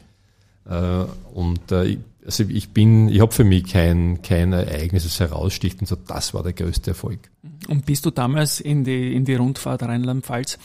Äh, 0.68 1.04
und 1.32 1.72
äh, 1.72 1.96
also 2.24 2.44
ich 2.44 2.70
bin, 2.70 3.08
ich 3.08 3.20
habe 3.20 3.32
für 3.32 3.44
mich 3.44 3.64
kein, 3.64 4.22
kein 4.22 4.52
Ereignis, 4.52 5.04
das 5.04 5.20
heraussticht 5.20 5.80
und 5.80 5.86
so, 5.86 5.96
das 5.96 6.34
war 6.34 6.42
der 6.42 6.52
größte 6.52 6.90
Erfolg. 6.90 7.30
Und 7.68 7.86
bist 7.86 8.06
du 8.06 8.10
damals 8.10 8.60
in 8.60 8.84
die, 8.84 9.14
in 9.14 9.24
die 9.24 9.34
Rundfahrt 9.34 9.82
Rheinland-Pfalz 9.82 10.58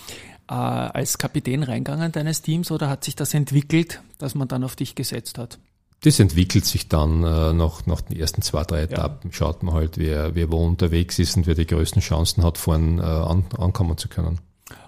äh, 0.50 0.54
als 0.54 1.18
Kapitän 1.18 1.64
reingegangen 1.64 2.12
deines 2.12 2.42
Teams 2.42 2.72
oder 2.72 2.90
hat 2.90 3.04
sich 3.04 3.16
das 3.16 3.34
entwickelt, 3.34 4.02
dass 4.18 4.36
man 4.36 4.48
dann 4.48 4.64
auf 4.64 4.76
dich 4.76 4.96
gesetzt 4.96 5.38
hat? 5.38 5.60
das 6.02 6.20
entwickelt 6.20 6.66
sich 6.66 6.88
dann 6.88 7.24
äh, 7.24 7.54
nach, 7.54 7.86
nach 7.86 8.02
den 8.02 8.18
ersten 8.18 8.42
zwei, 8.42 8.64
drei 8.64 8.82
Etappen. 8.82 9.32
Ja. 9.32 9.36
Schaut 9.36 9.64
man 9.64 9.74
halt, 9.74 9.98
wer, 9.98 10.36
wer 10.36 10.52
wo 10.52 10.66
unterwegs 10.66 11.18
ist 11.18 11.36
und 11.38 11.48
wer 11.48 11.56
die 11.56 11.66
größten 11.66 12.02
Chancen 12.02 12.44
hat, 12.44 12.58
vorn 12.58 13.00
äh, 13.00 13.02
an, 13.02 13.46
ankommen 13.58 13.98
zu 13.98 14.08
können. 14.08 14.40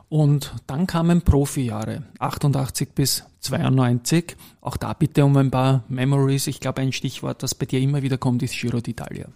Und 0.09 0.53
dann 0.65 0.87
kamen 0.87 1.21
Profijahre, 1.21 2.03
88 2.17 2.89
bis 2.95 3.23
92. 3.41 4.35
Auch 4.61 4.75
da 4.75 4.93
bitte 4.93 5.23
um 5.23 5.37
ein 5.37 5.51
paar 5.51 5.83
Memories. 5.87 6.47
Ich 6.47 6.59
glaube, 6.59 6.81
ein 6.81 6.91
Stichwort, 6.91 7.43
das 7.43 7.53
bei 7.53 7.67
dir 7.67 7.79
immer 7.79 8.01
wieder 8.01 8.17
kommt, 8.17 8.41
ist 8.41 8.59
Giro 8.59 8.79
d'Italia. 8.79 9.27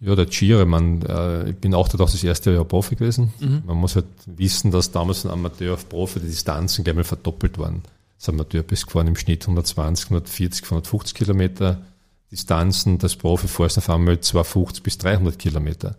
Ja, 0.00 0.14
der 0.14 0.26
Giro, 0.26 0.64
man, 0.66 1.02
äh, 1.02 1.50
ich 1.50 1.56
bin 1.56 1.74
auch 1.74 1.88
da 1.88 1.98
das 1.98 2.22
erste 2.22 2.52
Jahr 2.52 2.64
Profi 2.64 2.94
gewesen. 2.94 3.32
Mhm. 3.40 3.62
Man 3.66 3.76
muss 3.76 3.96
halt 3.96 4.06
wissen, 4.26 4.70
dass 4.70 4.92
damals 4.92 5.22
von 5.22 5.32
Amateur 5.32 5.74
auf 5.74 5.88
Profi 5.88 6.20
die 6.20 6.26
Distanzen 6.26 6.84
gleich 6.84 6.94
mal 6.94 7.04
verdoppelt 7.04 7.58
waren 7.58 7.82
sind 8.24 8.38
wir 8.38 8.44
Derbys 8.44 8.86
gefahren 8.86 9.08
im 9.08 9.16
Schnitt 9.16 9.42
120, 9.42 10.06
140, 10.06 10.64
150 10.64 11.14
Kilometer 11.14 11.82
Distanzen. 12.30 12.98
Das 12.98 13.16
Profi 13.16 13.48
fährst 13.48 13.78
auf 13.78 13.90
einmal 13.90 14.20
250 14.20 14.82
bis 14.82 14.98
300 14.98 15.38
Kilometer. 15.38 15.96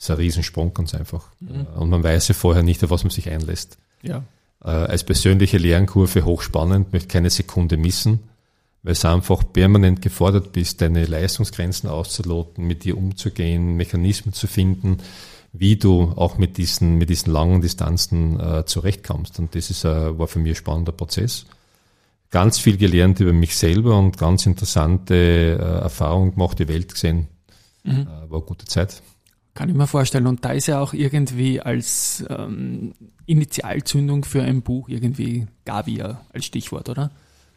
Das 0.00 0.06
ist 0.06 0.10
ein 0.12 0.16
Riesensprung 0.16 0.72
ganz 0.72 0.94
einfach. 0.94 1.26
Mhm. 1.40 1.66
Und 1.76 1.90
man 1.90 2.02
weiß 2.02 2.28
ja 2.28 2.34
vorher 2.34 2.62
nicht, 2.62 2.82
auf 2.82 2.88
was 2.88 3.04
man 3.04 3.10
sich 3.10 3.28
einlässt. 3.28 3.76
Ja. 4.02 4.24
Äh, 4.64 4.70
als 4.70 5.04
persönliche 5.04 5.58
Lernkurve 5.58 6.24
hochspannend, 6.24 6.94
möchte 6.94 7.08
keine 7.08 7.28
Sekunde 7.28 7.76
missen, 7.76 8.20
weil 8.82 8.92
es 8.92 9.04
einfach 9.04 9.44
permanent 9.52 10.00
gefordert 10.00 10.52
bist, 10.52 10.80
deine 10.80 11.04
Leistungsgrenzen 11.04 11.90
auszuloten, 11.90 12.66
mit 12.66 12.84
dir 12.84 12.96
umzugehen, 12.96 13.76
Mechanismen 13.76 14.32
zu 14.32 14.46
finden, 14.46 14.98
wie 15.52 15.76
du 15.76 16.14
auch 16.16 16.38
mit 16.38 16.56
diesen, 16.56 16.96
mit 16.96 17.10
diesen 17.10 17.30
langen 17.30 17.60
Distanzen 17.60 18.40
äh, 18.40 18.64
zurechtkommst. 18.64 19.38
Und 19.38 19.54
das 19.54 19.68
ist, 19.68 19.84
äh, 19.84 20.18
war 20.18 20.28
für 20.28 20.38
mich 20.38 20.52
ein 20.52 20.56
spannender 20.56 20.92
Prozess 20.92 21.44
ganz 22.30 22.58
viel 22.58 22.76
gelernt 22.76 23.20
über 23.20 23.32
mich 23.32 23.56
selber 23.56 23.98
und 23.98 24.16
ganz 24.16 24.46
interessante 24.46 25.14
äh, 25.14 25.82
Erfahrungen 25.82 26.32
gemacht, 26.32 26.58
die 26.58 26.68
Welt 26.68 26.92
gesehen. 26.92 27.28
Mhm. 27.82 28.02
Äh, 28.02 28.06
war 28.30 28.38
eine 28.38 28.46
gute 28.46 28.64
Zeit. 28.64 29.02
Kann 29.60 29.68
ich 29.68 29.74
mir 29.74 29.86
vorstellen. 29.86 30.26
Und 30.26 30.42
da 30.42 30.52
ist 30.52 30.68
ja 30.68 30.80
auch 30.80 30.94
irgendwie 30.94 31.60
als 31.60 32.24
ähm, 32.30 32.94
Initialzündung 33.26 34.24
für 34.24 34.40
ein 34.40 34.62
Buch 34.62 34.88
irgendwie 34.88 35.48
Gavia 35.66 36.22
als 36.32 36.46
Stichwort, 36.46 36.88
oder? 36.88 37.10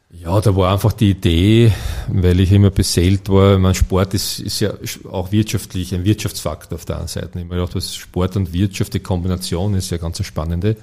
Ja, 0.09 0.41
da 0.41 0.53
war 0.53 0.73
einfach 0.73 0.91
die 0.91 1.11
Idee, 1.11 1.71
weil 2.09 2.41
ich 2.41 2.51
immer 2.51 2.71
beseelt 2.71 3.29
war, 3.29 3.57
mein 3.57 3.73
Sport 3.73 4.13
ist, 4.15 4.39
ist 4.39 4.59
ja 4.59 4.73
auch 5.09 5.31
wirtschaftlich, 5.31 5.95
ein 5.95 6.03
Wirtschaftsfaktor 6.03 6.75
auf 6.75 6.83
der 6.83 6.97
einen 6.97 7.07
Seite. 7.07 7.29
Ich 7.29 7.35
habe 7.35 7.45
mir 7.45 7.55
gedacht, 7.55 7.75
was 7.75 7.95
Sport 7.95 8.35
und 8.35 8.51
Wirtschaft, 8.51 8.94
die 8.94 8.99
Kombination 8.99 9.73
ist 9.73 9.89
ja 9.89 9.95
ganz 9.95 10.19
eine 10.19 10.25
spannende. 10.25 10.75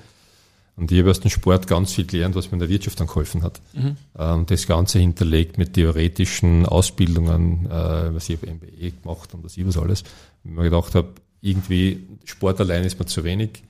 Und 0.81 0.91
ich 0.91 1.01
habe 1.01 1.11
aus 1.11 1.21
dem 1.21 1.31
Sport 1.31 1.67
ganz 1.67 1.93
viel 1.93 2.07
gelernt, 2.07 2.35
was 2.35 2.47
mir 2.47 2.55
in 2.55 2.61
der 2.61 2.71
Wirtschaft 2.71 2.99
dann 2.99 3.07
geholfen 3.07 3.43
hat. 3.43 3.61
Mhm. 3.75 3.97
Ähm, 4.19 4.47
das 4.47 4.67
Ganze 4.67 4.99
hinterlegt 4.99 5.59
mit 5.59 5.75
theoretischen 5.75 6.65
Ausbildungen, 6.65 7.67
äh, 7.67 8.15
was 8.15 8.31
ich 8.31 8.41
MBA 8.41 8.97
gemacht 9.03 9.35
und 9.35 9.45
was 9.45 9.59
ich 9.59 9.67
was 9.67 9.77
alles. 9.77 10.05
Und 10.45 10.55
mir 10.55 10.65
gedacht 10.65 10.95
habe, 10.95 11.09
irgendwie 11.41 12.07
Sport 12.25 12.61
allein 12.61 12.85
ist 12.85 12.99
mir 12.99 13.07
zu 13.07 13.25
wenig. 13.25 13.63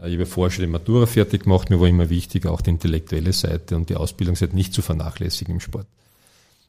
Äh, 0.00 0.08
ich 0.08 0.14
habe 0.14 0.26
vorher 0.26 0.50
schon 0.50 0.64
die 0.64 0.70
Matura 0.70 1.06
fertig 1.06 1.44
gemacht, 1.44 1.70
mir 1.70 1.80
war 1.80 1.88
immer 1.88 2.10
wichtig, 2.10 2.46
auch 2.46 2.60
die 2.60 2.70
intellektuelle 2.70 3.32
Seite 3.32 3.76
und 3.76 3.88
die 3.88 3.96
Ausbildungsseite 3.96 4.54
nicht 4.54 4.74
zu 4.74 4.82
vernachlässigen 4.82 5.54
im 5.54 5.60
Sport. 5.60 5.86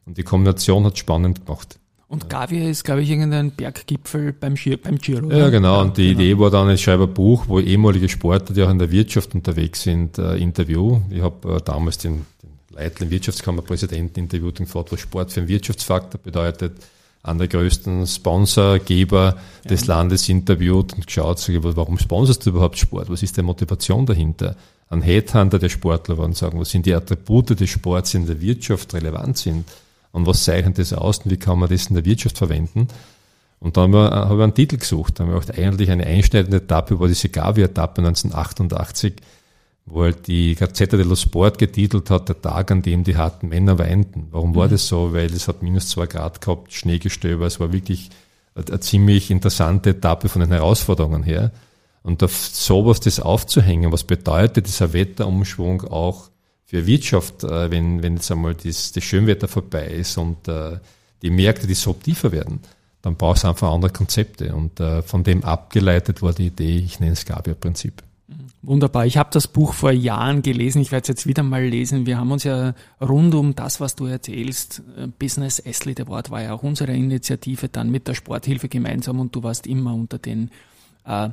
Und 0.06 0.16
die 0.16 0.22
Kombination 0.22 0.84
hat 0.84 0.98
spannend 0.98 1.44
gemacht. 1.44 1.78
Und 2.08 2.30
Gavia 2.30 2.70
ist, 2.70 2.84
glaube 2.84 3.02
ich, 3.02 3.10
irgendein 3.10 3.50
Berggipfel 3.50 4.32
beim, 4.32 4.54
Giro. 4.54 4.78
Beim 4.78 4.96
Giro 4.96 5.30
ja, 5.30 5.50
genau. 5.50 5.82
Und 5.82 5.98
die 5.98 6.14
genau. 6.14 6.20
Idee 6.20 6.38
war 6.38 6.50
dann, 6.50 6.70
ich 6.70 6.82
schreibe 6.82 7.02
ein 7.04 7.12
Buch, 7.12 7.44
wo 7.48 7.60
ehemalige 7.60 8.08
Sportler, 8.08 8.54
die 8.54 8.62
auch 8.62 8.70
in 8.70 8.78
der 8.78 8.90
Wirtschaft 8.90 9.34
unterwegs 9.34 9.82
sind, 9.82 10.16
äh, 10.16 10.36
Interview. 10.36 11.02
Ich 11.10 11.20
habe 11.20 11.56
äh, 11.56 11.60
damals 11.62 11.98
den, 11.98 12.24
den 12.42 12.50
Leitl, 12.70 13.04
den 13.04 13.10
Wirtschaftskammerpräsidenten 13.10 14.24
interviewt 14.24 14.58
und 14.58 14.66
gefragt, 14.66 14.90
was 14.90 15.00
Sport 15.00 15.32
für 15.32 15.40
einen 15.40 15.50
Wirtschaftsfaktor 15.50 16.18
bedeutet. 16.18 16.72
An 17.22 17.38
der 17.38 17.48
größten 17.48 18.06
Sponsorgeber 18.06 19.36
ja. 19.64 19.68
des 19.68 19.86
Landes 19.86 20.28
interviewt 20.28 20.94
und 20.94 21.06
geschaut, 21.06 21.44
warum 21.48 21.98
sponsorst 21.98 22.46
du 22.46 22.50
überhaupt 22.50 22.78
Sport? 22.78 23.10
Was 23.10 23.22
ist 23.22 23.36
die 23.36 23.42
Motivation 23.42 24.06
dahinter? 24.06 24.56
An 24.88 25.02
Headhunter 25.02 25.58
der 25.58 25.68
Sportler 25.68 26.16
waren 26.16 26.32
sagen, 26.32 26.58
was 26.58 26.70
sind 26.70 26.86
die 26.86 26.94
Attribute 26.94 27.58
des 27.58 27.68
Sports 27.68 28.14
in 28.14 28.26
der 28.26 28.40
Wirtschaft 28.40 28.94
relevant 28.94 29.36
sind? 29.36 29.64
und 30.12 30.26
was 30.26 30.44
zeichnet 30.44 30.78
das 30.78 30.92
aus 30.92 31.18
und 31.18 31.30
wie 31.30 31.36
kann 31.36 31.58
man 31.58 31.68
das 31.68 31.86
in 31.86 31.94
der 31.94 32.04
Wirtschaft 32.04 32.38
verwenden. 32.38 32.88
Und 33.60 33.76
dann 33.76 33.94
habe 33.94 34.36
ich 34.36 34.42
einen 34.42 34.54
Titel 34.54 34.76
gesucht. 34.76 35.18
Da 35.18 35.26
habe 35.26 35.42
ich 35.42 35.58
eigentlich 35.58 35.90
eine 35.90 36.06
einschneidende 36.06 36.58
Etappe 36.58 37.00
war 37.00 37.08
die 37.08 37.32
Gavi-Etappe 37.32 38.00
1988, 38.02 39.14
wo 39.90 40.02
halt 40.02 40.26
die 40.26 40.54
Gazzetta 40.54 40.96
dello 40.96 41.16
Sport 41.16 41.58
getitelt 41.58 42.10
hat, 42.10 42.28
der 42.28 42.40
Tag, 42.40 42.70
an 42.70 42.82
dem 42.82 43.04
die 43.04 43.16
harten 43.16 43.48
Männer 43.48 43.78
weinten. 43.78 44.28
Warum 44.30 44.54
war 44.54 44.66
mhm. 44.66 44.72
das 44.72 44.88
so? 44.88 45.12
Weil 45.12 45.32
es 45.32 45.48
hat 45.48 45.62
minus 45.62 45.88
zwei 45.88 46.06
Grad 46.06 46.40
gehabt, 46.40 46.72
Schneegestöber, 46.72 47.46
es 47.46 47.60
war 47.60 47.72
wirklich 47.72 48.10
eine 48.54 48.80
ziemlich 48.80 49.30
interessante 49.30 49.90
Etappe 49.90 50.28
von 50.28 50.40
den 50.40 50.50
Herausforderungen 50.50 51.22
her. 51.22 51.52
Und 52.02 52.22
auf 52.22 52.34
sowas 52.34 53.00
das 53.00 53.20
aufzuhängen, 53.20 53.92
was 53.92 54.04
bedeutet 54.04 54.66
dieser 54.66 54.92
Wetterumschwung 54.92 55.82
auch 55.82 56.30
für 56.64 56.86
Wirtschaft, 56.86 57.44
äh, 57.44 57.70
wenn, 57.70 58.02
wenn 58.02 58.16
jetzt 58.16 58.30
einmal 58.30 58.54
das, 58.54 58.92
das 58.92 59.04
Schönwetter 59.04 59.48
vorbei 59.48 59.86
ist 59.86 60.18
und 60.18 60.48
äh, 60.48 60.78
die 61.22 61.30
Märkte 61.30 61.66
disruptiver 61.66 62.32
werden, 62.32 62.60
dann 63.02 63.16
brauchst 63.16 63.44
du 63.44 63.48
einfach 63.48 63.72
andere 63.72 63.92
Konzepte. 63.92 64.54
Und 64.54 64.80
äh, 64.80 65.02
von 65.02 65.24
dem 65.24 65.44
abgeleitet 65.44 66.22
war 66.22 66.32
die 66.32 66.46
Idee, 66.46 66.78
ich 66.78 67.00
nenne 67.00 67.12
es 67.12 67.24
Gabia-Prinzip. 67.24 68.02
Wunderbar. 68.60 69.06
Ich 69.06 69.16
habe 69.16 69.30
das 69.32 69.46
Buch 69.46 69.72
vor 69.72 69.92
Jahren 69.92 70.42
gelesen. 70.42 70.82
Ich 70.82 70.90
werde 70.90 71.02
es 71.02 71.08
jetzt 71.08 71.26
wieder 71.28 71.44
mal 71.44 71.64
lesen. 71.64 72.06
Wir 72.06 72.18
haben 72.18 72.32
uns 72.32 72.42
ja 72.42 72.74
rund 73.00 73.34
um 73.34 73.54
das, 73.54 73.80
was 73.80 73.94
du 73.94 74.06
erzählst, 74.06 74.82
äh, 74.96 75.06
Business 75.06 75.62
Athlete 75.64 76.02
Award 76.02 76.30
war 76.30 76.42
ja 76.42 76.54
auch 76.54 76.64
unsere 76.64 76.92
Initiative 76.92 77.68
dann 77.68 77.90
mit 77.90 78.08
der 78.08 78.14
Sporthilfe 78.14 78.68
gemeinsam 78.68 79.20
und 79.20 79.34
du 79.34 79.44
warst 79.44 79.68
immer 79.68 79.94
unter 79.94 80.18
den 80.18 80.50
äh, 81.04 81.30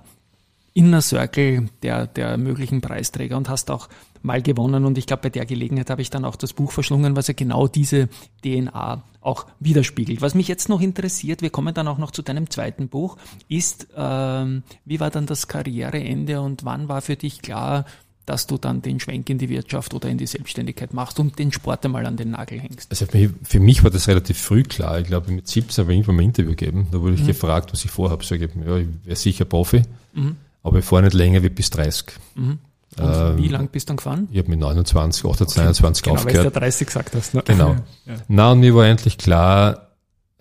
Inner 0.75 1.01
Circle 1.01 1.69
der, 1.81 2.05
der 2.05 2.37
möglichen 2.37 2.81
Preisträger 2.81 3.37
und 3.37 3.49
hast 3.49 3.71
auch 3.71 3.89
mal 4.21 4.41
gewonnen. 4.41 4.85
Und 4.85 4.97
ich 4.97 5.07
glaube, 5.07 5.23
bei 5.23 5.29
der 5.29 5.45
Gelegenheit 5.45 5.89
habe 5.89 6.01
ich 6.03 6.11
dann 6.11 6.25
auch 6.25 6.35
das 6.35 6.53
Buch 6.53 6.71
verschlungen, 6.71 7.15
was 7.15 7.27
ja 7.27 7.33
genau 7.33 7.67
diese 7.67 8.07
DNA 8.43 9.03
auch 9.25 9.45
widerspiegelt. 9.59 10.21
Was 10.21 10.35
mich 10.35 10.47
jetzt 10.47 10.69
noch 10.69 10.81
interessiert, 10.81 11.41
wir 11.41 11.49
kommen 11.49 11.73
dann 11.73 11.87
auch 11.87 11.97
noch 11.97 12.11
zu 12.11 12.21
deinem 12.21 12.49
zweiten 12.49 12.87
Buch, 12.87 13.17
ist, 13.47 13.87
ähm, 13.95 14.63
wie 14.85 14.99
war 14.99 15.09
dann 15.09 15.25
das 15.25 15.47
Karriereende 15.47 16.41
und 16.41 16.65
wann 16.65 16.87
war 16.87 17.01
für 17.01 17.15
dich 17.15 17.41
klar, 17.41 17.85
dass 18.25 18.47
du 18.47 18.57
dann 18.57 18.81
den 18.81 18.99
Schwenk 18.99 19.29
in 19.29 19.37
die 19.37 19.49
Wirtschaft 19.49 19.93
oder 19.93 20.09
in 20.09 20.17
die 20.17 20.25
Selbstständigkeit 20.25 20.93
machst 20.93 21.19
und 21.19 21.37
den 21.37 21.51
Sport 21.51 21.85
einmal 21.85 22.05
an 22.07 22.17
den 22.17 22.31
Nagel 22.31 22.59
hängst? 22.59 22.89
Also 22.89 23.05
für 23.43 23.59
mich 23.59 23.83
war 23.83 23.91
das 23.91 24.07
relativ 24.07 24.39
früh 24.39 24.63
klar. 24.63 24.99
Ich 24.99 25.07
glaube, 25.07 25.31
mit 25.31 25.47
17 25.47 25.83
habe 25.83 25.93
ich 25.93 25.97
irgendwann 25.97 26.15
mal 26.15 26.21
ein 26.23 26.29
Interview 26.29 26.51
gegeben. 26.51 26.87
Da 26.91 27.01
wurde 27.01 27.15
ich 27.15 27.21
mhm. 27.21 27.27
gefragt, 27.27 27.71
was 27.71 27.85
ich 27.85 27.91
vorhabe. 27.91 28.23
So, 28.23 28.33
ich, 28.33 28.41
ja, 28.41 28.77
ich 28.77 28.87
wäre 29.03 29.15
sicher 29.15 29.45
Profi. 29.45 29.83
Mhm 30.13 30.37
aber 30.65 30.79
ich 30.79 30.85
fahre 30.85 31.03
nicht 31.03 31.13
länger 31.13 31.43
wie 31.43 31.49
bis 31.49 31.69
30. 31.69 32.05
Mhm. 32.33 32.57
Ähm, 32.97 33.37
wie 33.37 33.47
lang 33.47 33.69
bist 33.69 33.87
du 33.87 33.91
dann 33.91 33.97
gefahren? 33.97 34.27
Ich 34.31 34.37
habe 34.37 34.49
mit 34.49 34.59
29, 34.59 35.25
28, 35.25 35.57
okay. 35.57 35.65
29 35.65 36.03
genau, 36.03 36.15
aufgehört. 36.15 36.45
Weil 36.45 36.51
du 36.51 36.55
ja 36.55 36.59
30 36.59 36.87
gesagt 36.87 37.15
hast. 37.15 37.33
Ne? 37.33 37.43
Genau. 37.45 37.75
ja. 38.05 38.13
Na, 38.27 38.51
und 38.51 38.59
mir 38.61 38.75
war 38.75 38.85
endlich 38.85 39.17
klar, 39.17 39.89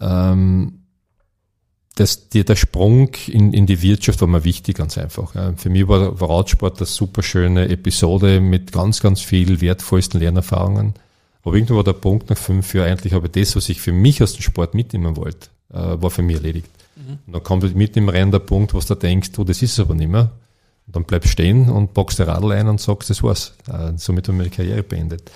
ähm, 0.00 0.84
dass 1.96 2.28
die, 2.28 2.44
der 2.44 2.56
Sprung 2.56 3.10
in, 3.28 3.52
in 3.52 3.66
die 3.66 3.80
Wirtschaft 3.80 4.20
war 4.20 4.28
mir 4.28 4.44
wichtig, 4.44 4.76
ganz 4.76 4.98
einfach. 4.98 5.32
Für 5.56 5.70
mich 5.70 5.86
war, 5.86 6.20
war 6.20 6.30
Radsport 6.30 6.78
eine 6.78 6.86
super 6.86 7.22
schöne 7.22 7.68
Episode 7.68 8.40
mit 8.40 8.72
ganz, 8.72 9.00
ganz 9.00 9.20
viel 9.20 9.60
wertvollsten 9.60 10.20
Lernerfahrungen. 10.20 10.94
Aber 11.42 11.54
irgendwo 11.54 11.76
war 11.76 11.84
der 11.84 11.92
Punkt 11.92 12.30
nach 12.30 12.38
fünf 12.38 12.74
Jahren, 12.74 12.90
eigentlich 12.90 13.12
habe 13.12 13.26
ich 13.26 13.32
das, 13.32 13.54
was 13.54 13.68
ich 13.68 13.80
für 13.80 13.92
mich 13.92 14.22
aus 14.22 14.32
dem 14.32 14.42
Sport 14.42 14.74
mitnehmen 14.74 15.16
wollte, 15.16 15.48
äh, 15.72 15.76
war 15.76 16.10
für 16.10 16.22
mich 16.22 16.36
erledigt. 16.36 16.68
Mhm. 16.96 17.18
Und 17.26 17.32
dann 17.32 17.42
kommt 17.42 17.74
mit 17.76 17.96
im 17.96 18.08
Rennen 18.08 18.32
der 18.32 18.38
Punkt, 18.40 18.74
wo 18.74 18.80
du 18.80 18.94
denkst, 18.94 19.32
du, 19.32 19.44
das 19.44 19.62
ist 19.62 19.72
es 19.72 19.80
aber 19.80 19.94
nicht 19.94 20.10
mehr. 20.10 20.30
Dann 20.86 21.04
bleibst 21.04 21.30
stehen 21.30 21.70
und 21.70 21.94
boxst 21.94 22.18
der 22.18 22.28
Radl 22.28 22.52
ein 22.52 22.68
und 22.68 22.80
sagst, 22.80 23.10
das 23.10 23.22
war's. 23.22 23.54
Äh, 23.68 23.92
somit 23.96 24.28
habe 24.28 24.36
ich 24.36 24.38
meine 24.38 24.50
Karriere 24.50 24.82
beendet. 24.82 25.30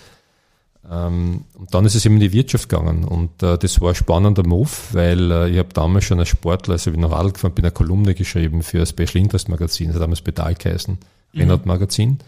Ähm, 0.90 1.44
und 1.54 1.74
dann 1.74 1.84
ist 1.84 1.94
es 1.94 2.04
eben 2.06 2.14
in 2.14 2.20
die 2.20 2.32
Wirtschaft 2.32 2.68
gegangen 2.68 3.04
und 3.04 3.42
äh, 3.42 3.58
das 3.58 3.80
war 3.80 3.90
ein 3.90 3.94
spannender 3.94 4.46
Move, 4.46 4.70
weil 4.92 5.30
äh, 5.30 5.50
ich 5.50 5.58
habe 5.58 5.68
damals 5.74 6.04
schon 6.04 6.18
als 6.18 6.28
Sportler, 6.28 6.74
also 6.74 6.90
ich 6.90 6.96
bin 6.96 7.04
Radl 7.04 7.32
gefahren, 7.32 7.52
bin 7.52 7.64
eine 7.64 7.72
Kolumne 7.72 8.14
geschrieben 8.14 8.62
für 8.62 8.80
ein 8.80 8.86
Special 8.86 9.16
Interest 9.16 9.48
Magazin, 9.48 9.88
das 9.88 9.96
hat 9.96 10.02
damals 10.02 10.22
Pedal 10.22 10.54
geheißen, 10.54 10.96
mhm. 11.32 11.40
Rennrad 11.40 11.66
Magazin. 11.66 12.18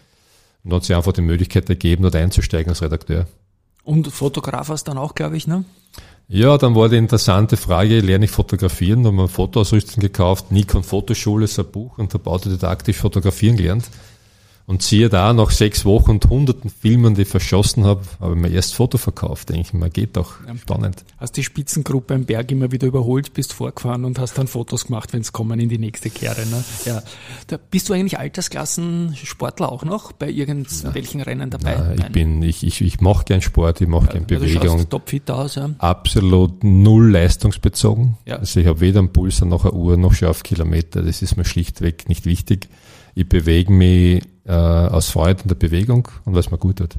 Und 0.63 0.69
da 0.69 0.75
hat 0.75 0.83
sich 0.83 0.95
einfach 0.95 1.13
die 1.13 1.21
Möglichkeit 1.21 1.69
ergeben, 1.69 2.03
dort 2.03 2.15
einzusteigen 2.15 2.69
als 2.69 2.83
Redakteur. 2.83 3.25
Und 3.83 4.07
Fotograf 4.07 4.69
hast 4.69 4.83
dann 4.83 4.99
auch, 4.99 5.15
glaube 5.15 5.37
ich, 5.37 5.47
ne? 5.47 5.65
Ja, 6.33 6.57
dann 6.57 6.75
war 6.75 6.87
die 6.87 6.95
interessante 6.95 7.57
Frage, 7.57 7.99
lerne 7.99 8.23
ich 8.23 8.31
fotografieren? 8.31 9.03
Da 9.03 9.09
haben 9.09 9.17
wir 9.17 9.27
Fotoausrüstung 9.27 9.99
gekauft, 9.99 10.49
Nikon 10.49 10.81
Fotoschule 10.81 11.43
ist 11.43 11.59
ein 11.59 11.65
Buch 11.65 11.97
und 11.97 12.13
habe 12.13 12.29
autodidaktisch 12.29 12.95
fotografieren 12.95 13.57
gelernt. 13.57 13.83
Und 14.67 14.81
siehe 14.83 15.09
da, 15.09 15.33
nach 15.33 15.51
sechs 15.51 15.85
Wochen 15.85 16.11
und 16.11 16.29
hunderten 16.29 16.69
Filmen, 16.69 17.15
die 17.15 17.23
ich 17.23 17.27
verschossen 17.27 17.83
habe, 17.83 18.01
habe 18.19 18.35
ich 18.35 18.39
mir 18.39 18.49
erst 18.49 18.75
Foto 18.75 18.97
verkauft. 18.97 19.49
Denke 19.49 19.61
ich, 19.61 19.73
man 19.73 19.89
geht 19.89 20.15
doch 20.15 20.35
ja. 20.47 20.55
spannend. 20.55 21.03
Hast 21.17 21.35
die 21.35 21.43
Spitzengruppe 21.43 22.13
im 22.13 22.25
Berg 22.25 22.51
immer 22.51 22.71
wieder 22.71 22.87
überholt, 22.87 23.33
bist 23.33 23.53
vorgefahren 23.53 24.05
und 24.05 24.19
hast 24.19 24.37
dann 24.37 24.47
Fotos 24.47 24.85
gemacht, 24.85 25.13
wenn 25.13 25.21
es 25.21 25.33
kommen 25.33 25.59
in 25.59 25.69
die 25.69 25.77
nächste 25.77 26.09
Kehre. 26.09 26.45
Ne? 26.45 26.63
Ja. 26.85 27.03
Da 27.47 27.57
bist 27.57 27.89
du 27.89 27.93
eigentlich 27.93 28.17
Altersklassensportler 28.19 29.71
auch 29.71 29.83
noch 29.83 30.11
bei 30.11 30.29
irgendwelchen 30.29 31.19
ja. 31.19 31.25
Rennen 31.25 31.49
dabei? 31.49 31.75
Nein, 31.75 31.99
ich 31.99 32.11
bin, 32.11 32.43
ich, 32.43 32.65
ich, 32.65 32.81
ich 32.81 33.01
mache 33.01 33.25
gern 33.25 33.41
Sport, 33.41 33.81
ich 33.81 33.87
mache 33.87 34.05
ja, 34.05 34.11
gern 34.13 34.27
Bewegung. 34.27 34.77
Du 34.77 34.85
topfit 34.85 35.29
aus, 35.31 35.55
ja. 35.55 35.69
Absolut 35.79 36.63
null 36.63 37.11
leistungsbezogen. 37.11 38.17
Ja. 38.25 38.37
Also 38.37 38.59
ich 38.59 38.67
habe 38.67 38.79
weder 38.79 38.99
einen 38.99 39.11
Pulser 39.11 39.45
noch 39.45 39.65
eine 39.65 39.73
Uhr 39.73 39.97
noch 39.97 40.13
Schärfkilometer. 40.13 41.01
Das 41.01 41.21
ist 41.21 41.35
mir 41.35 41.45
schlichtweg 41.45 42.07
nicht 42.07 42.25
wichtig. 42.25 42.69
Ich 43.15 43.27
bewege 43.27 43.71
mich 43.71 44.23
äh, 44.45 44.51
aus 44.51 45.09
Freude 45.09 45.43
in 45.43 45.47
der 45.49 45.55
Bewegung 45.55 46.07
und 46.25 46.35
was 46.35 46.51
mir 46.51 46.57
gut 46.57 46.77
tut. 46.77 46.95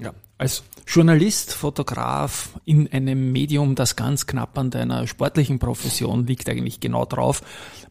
Ja, 0.00 0.12
als 0.38 0.62
Journalist, 0.86 1.52
Fotograf 1.52 2.58
in 2.64 2.90
einem 2.92 3.32
Medium, 3.32 3.74
das 3.74 3.96
ganz 3.96 4.26
knapp 4.26 4.56
an 4.56 4.70
deiner 4.70 5.06
sportlichen 5.06 5.58
Profession 5.58 6.26
liegt, 6.26 6.48
eigentlich 6.48 6.80
genau 6.80 7.04
drauf, 7.04 7.42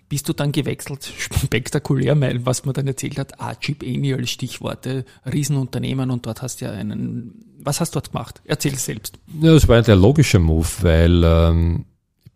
bist 0.09 0.29
du 0.29 0.33
dann 0.33 0.51
gewechselt, 0.51 1.05
spektakulär, 1.17 2.19
weil 2.19 2.45
was 2.45 2.65
man 2.65 2.73
dann 2.73 2.87
erzählt 2.87 3.19
hat, 3.19 3.39
ah, 3.39 3.55
Chip 3.55 3.83
Eni 3.83 4.13
als 4.13 4.29
Stichworte, 4.29 5.05
Riesenunternehmen 5.25 6.09
und 6.09 6.25
dort 6.25 6.41
hast 6.41 6.61
du 6.61 6.65
ja 6.65 6.71
einen, 6.71 7.45
was 7.59 7.81
hast 7.81 7.93
du 7.93 7.99
dort 7.99 8.11
gemacht? 8.11 8.41
Erzähl 8.45 8.75
selbst. 8.75 9.19
Ja, 9.41 9.53
das 9.53 9.67
war 9.67 9.81
der 9.81 9.95
logische 9.95 10.39
Move, 10.39 10.67
weil 10.81 11.21
ähm, 11.23 11.85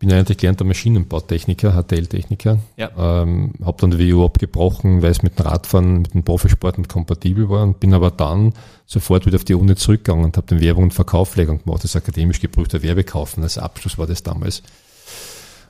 bin 0.01 0.11
eigentlich 0.11 0.39
gelernter 0.39 0.65
Maschinenbautechniker, 0.65 1.73
HTL-Techniker. 1.73 2.57
Ja. 2.75 2.89
Ähm, 2.97 3.53
habe 3.63 3.77
dann 3.79 3.91
die 3.91 4.11
WU 4.11 4.25
abgebrochen, 4.25 5.03
weil 5.03 5.11
es 5.11 5.21
mit 5.21 5.37
dem 5.37 5.45
Radfahren, 5.45 6.01
mit 6.01 6.15
dem 6.15 6.23
Profisport 6.23 6.79
nicht 6.79 6.89
kompatibel 6.89 7.49
war 7.49 7.61
und 7.61 7.79
bin 7.79 7.93
aber 7.93 8.09
dann 8.09 8.53
sofort 8.87 9.27
wieder 9.27 9.35
auf 9.35 9.43
die 9.43 9.53
Uni 9.53 9.75
zurückgegangen 9.75 10.25
und 10.25 10.37
habe 10.37 10.47
den 10.47 10.59
Werbung- 10.59 10.85
und 10.85 10.93
Verkaufslehrgang 10.93 11.63
gemacht, 11.63 11.83
das 11.83 11.95
akademisch 11.95 12.39
geprüfter 12.39 12.81
Werbekaufen. 12.81 13.43
Als 13.43 13.59
Abschluss 13.59 13.99
war 13.99 14.07
das 14.07 14.23
damals. 14.23 14.63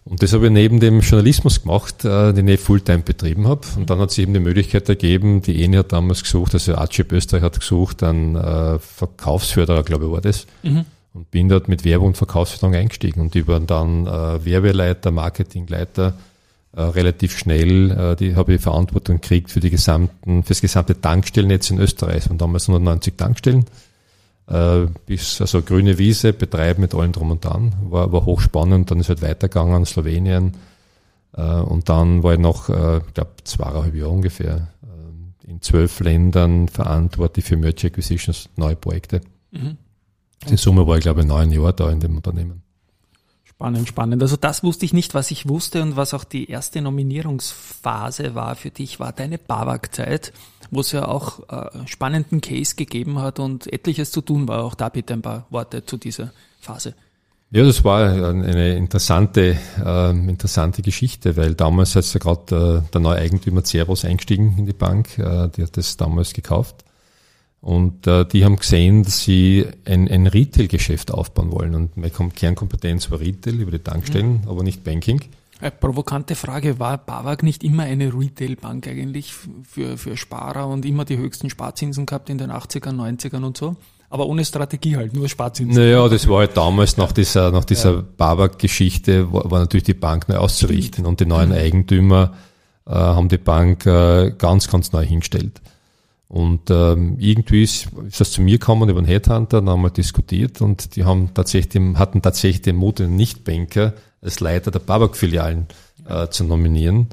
Und 0.05 0.23
das 0.23 0.31
habe 0.31 0.45
ich 0.45 0.51
neben 0.53 0.79
dem 0.79 1.01
Journalismus 1.01 1.63
gemacht, 1.63 2.05
äh, 2.05 2.31
den 2.31 2.47
ich 2.47 2.61
Fulltime 2.61 2.99
betrieben 2.99 3.49
habe. 3.49 3.67
Und 3.75 3.89
dann 3.89 3.99
hat 3.99 4.11
sich 4.11 4.23
eben 4.23 4.33
die 4.33 4.39
Möglichkeit 4.39 4.87
ergeben, 4.87 5.41
die 5.41 5.61
ENI 5.61 5.75
hat 5.75 5.91
damals 5.91 6.23
gesucht, 6.23 6.53
also 6.53 6.75
Archip 6.75 7.11
Österreich 7.11 7.43
hat 7.43 7.59
gesucht, 7.59 8.01
ein 8.01 8.37
äh, 8.37 8.79
Verkaufsförderer, 8.79 9.83
glaube 9.83 10.05
ich, 10.05 10.11
war 10.11 10.21
das. 10.21 10.47
Mhm 10.63 10.85
und 11.13 11.29
bin 11.31 11.49
dort 11.49 11.67
mit 11.67 11.83
Werbung 11.83 12.07
und 12.07 12.17
Verkaufsvertrag 12.17 12.75
eingestiegen 12.75 13.21
und 13.21 13.35
über 13.35 13.59
dann 13.59 14.07
äh, 14.07 14.45
Werbeleiter, 14.45 15.11
Marketingleiter 15.11 16.13
äh, 16.73 16.81
relativ 16.81 17.37
schnell, 17.37 17.91
äh, 17.91 18.15
die 18.15 18.35
habe 18.35 18.53
ich 18.53 18.61
Verantwortung 18.61 19.19
gekriegt 19.19 19.51
für 19.51 19.59
die 19.59 19.69
gesamten, 19.69 20.43
für 20.43 20.49
das 20.49 20.61
gesamte 20.61 20.99
Tankstellennetz 20.99 21.69
in 21.69 21.79
Österreich. 21.79 22.29
Und 22.29 22.39
damals 22.41 22.69
190 22.69 23.17
Tankstellen, 23.17 23.65
äh, 24.47 24.85
bis 25.05 25.41
also 25.41 25.61
grüne 25.61 25.97
Wiese, 25.97 26.31
betreiben 26.31 26.81
mit 26.81 26.95
allen 26.95 27.11
drum 27.11 27.31
und 27.31 27.43
dran, 27.43 27.73
war, 27.89 28.11
war 28.13 28.25
hochspannend. 28.25 28.89
Dann 28.89 29.01
ist 29.01 29.09
halt 29.09 29.21
weitergegangen, 29.21 29.85
Slowenien. 29.85 30.53
Äh, 31.33 31.41
und 31.41 31.89
dann 31.89 32.23
war 32.23 32.33
ich 32.33 32.39
noch, 32.39 32.69
äh, 32.69 32.99
ich 32.99 33.13
glaube, 33.13 33.31
zweieinhalb 33.43 33.93
Jahre 33.93 34.09
ungefähr 34.09 34.67
äh, 34.83 35.51
in 35.51 35.61
zwölf 35.61 35.99
Ländern 35.99 36.69
verantwortlich 36.69 37.43
für 37.43 37.57
Merch 37.57 37.85
Acquisitions, 37.85 38.47
neue 38.55 38.77
Projekte. 38.77 39.19
Mhm. 39.51 39.77
Die 40.49 40.57
Summe 40.57 40.85
war, 40.87 40.97
ich 40.97 41.03
glaube, 41.03 41.25
neun 41.25 41.51
Jahre 41.51 41.73
da 41.73 41.91
in 41.91 41.99
dem 41.99 42.15
Unternehmen. 42.17 42.63
Spannend, 43.43 43.87
spannend. 43.87 44.21
Also 44.23 44.37
das 44.37 44.63
wusste 44.63 44.85
ich 44.85 44.93
nicht, 44.93 45.13
was 45.13 45.29
ich 45.29 45.47
wusste 45.47 45.83
und 45.83 45.95
was 45.95 46.15
auch 46.15 46.23
die 46.23 46.49
erste 46.49 46.81
Nominierungsphase 46.81 48.33
war 48.33 48.55
für 48.55 48.71
dich, 48.71 48.99
war 48.99 49.11
deine 49.11 49.37
BAWAG-Zeit, 49.37 50.33
wo 50.71 50.79
es 50.79 50.91
ja 50.91 51.07
auch 51.07 51.47
äh, 51.47 51.87
spannenden 51.87 52.41
Case 52.41 52.75
gegeben 52.75 53.19
hat 53.19 53.39
und 53.39 53.71
etliches 53.71 54.11
zu 54.11 54.21
tun 54.21 54.47
war. 54.47 54.63
Auch 54.63 54.73
da 54.73 54.89
bitte 54.89 55.13
ein 55.13 55.21
paar 55.21 55.45
Worte 55.51 55.85
zu 55.85 55.97
dieser 55.97 56.31
Phase. 56.59 56.95
Ja, 57.51 57.63
das 57.63 57.83
war 57.83 58.09
eine 58.09 58.77
interessante, 58.77 59.57
äh, 59.85 60.09
interessante 60.09 60.81
Geschichte, 60.81 61.35
weil 61.35 61.53
damals 61.53 61.95
ist 61.97 62.13
ja 62.13 62.19
gerade 62.19 62.83
äh, 62.87 62.91
der 62.93 63.01
neue 63.01 63.17
Eigentümer 63.17 63.63
Cervos 63.63 64.05
eingestiegen 64.05 64.55
in 64.57 64.65
die 64.65 64.73
Bank, 64.73 65.19
äh, 65.19 65.49
die 65.49 65.63
hat 65.63 65.75
das 65.75 65.97
damals 65.97 66.33
gekauft. 66.33 66.85
Und 67.61 68.07
äh, 68.07 68.25
die 68.25 68.43
haben 68.43 68.55
gesehen, 68.55 69.03
dass 69.03 69.21
sie 69.21 69.67
ein, 69.85 70.07
ein 70.07 70.25
Retail-Geschäft 70.25 71.11
aufbauen 71.11 71.51
wollen. 71.51 71.75
Und 71.75 71.95
meine 71.95 72.09
Kernkompetenz 72.09 73.11
war 73.11 73.19
Retail 73.19 73.61
über 73.61 73.71
die 73.71 73.79
Tankstellen, 73.79 74.41
mhm. 74.41 74.49
aber 74.49 74.63
nicht 74.63 74.83
Banking. 74.83 75.21
Eine 75.59 75.69
provokante 75.69 76.33
Frage, 76.33 76.79
war 76.79 76.97
BAWAG 76.97 77.43
nicht 77.43 77.63
immer 77.63 77.83
eine 77.83 78.11
Retail-Bank 78.11 78.87
eigentlich 78.87 79.33
für, 79.33 79.95
für 79.95 80.17
Sparer 80.17 80.67
und 80.67 80.85
immer 80.85 81.05
die 81.05 81.17
höchsten 81.17 81.51
Sparzinsen 81.51 82.07
gehabt 82.07 82.31
in 82.31 82.39
den 82.39 82.49
80ern, 82.49 82.95
90ern 82.95 83.43
und 83.43 83.57
so? 83.57 83.75
Aber 84.09 84.25
ohne 84.25 84.43
Strategie 84.43 84.97
halt, 84.97 85.13
nur 85.13 85.29
Sparzinsen. 85.29 85.81
Naja, 85.81 86.09
das 86.09 86.27
war 86.27 86.39
halt 86.39 86.57
damals 86.57 86.97
nach 86.97 87.11
dieser, 87.11 87.51
nach 87.51 87.63
dieser 87.63 87.93
ja. 87.93 88.03
BAWAG-Geschichte, 88.17 89.31
war, 89.31 89.51
war, 89.51 89.59
natürlich 89.59 89.83
die 89.83 89.93
Bank 89.93 90.27
neu 90.27 90.37
auszurichten 90.37 91.05
und 91.05 91.19
die 91.19 91.27
neuen 91.27 91.49
mhm. 91.49 91.55
Eigentümer 91.55 92.33
äh, 92.87 92.91
haben 92.91 93.29
die 93.29 93.37
Bank 93.37 93.85
äh, 93.85 94.31
ganz, 94.35 94.67
ganz 94.67 94.91
neu 94.93 95.05
hingestellt. 95.05 95.61
Und 96.31 96.69
ähm, 96.69 97.17
irgendwie 97.19 97.63
ist, 97.63 97.89
ist 98.07 98.21
das 98.21 98.31
zu 98.31 98.41
mir 98.41 98.57
gekommen 98.57 98.87
über 98.87 98.99
einen 98.99 99.05
Headhunter, 99.05 99.59
dann 99.59 99.69
haben 99.69 99.81
wir 99.81 99.89
diskutiert 99.89 100.61
und 100.61 100.95
die 100.95 101.03
haben 101.03 101.33
tatsächlich, 101.33 101.83
hatten 101.95 102.21
tatsächlich 102.21 102.61
den 102.61 102.77
Mut, 102.77 103.01
einen 103.01 103.17
Nicht-Banker 103.17 103.93
als 104.21 104.39
Leiter 104.39 104.71
der 104.71 104.79
Babak-Filialen 104.79 105.67
äh, 106.07 106.29
zu 106.29 106.45
nominieren. 106.45 107.07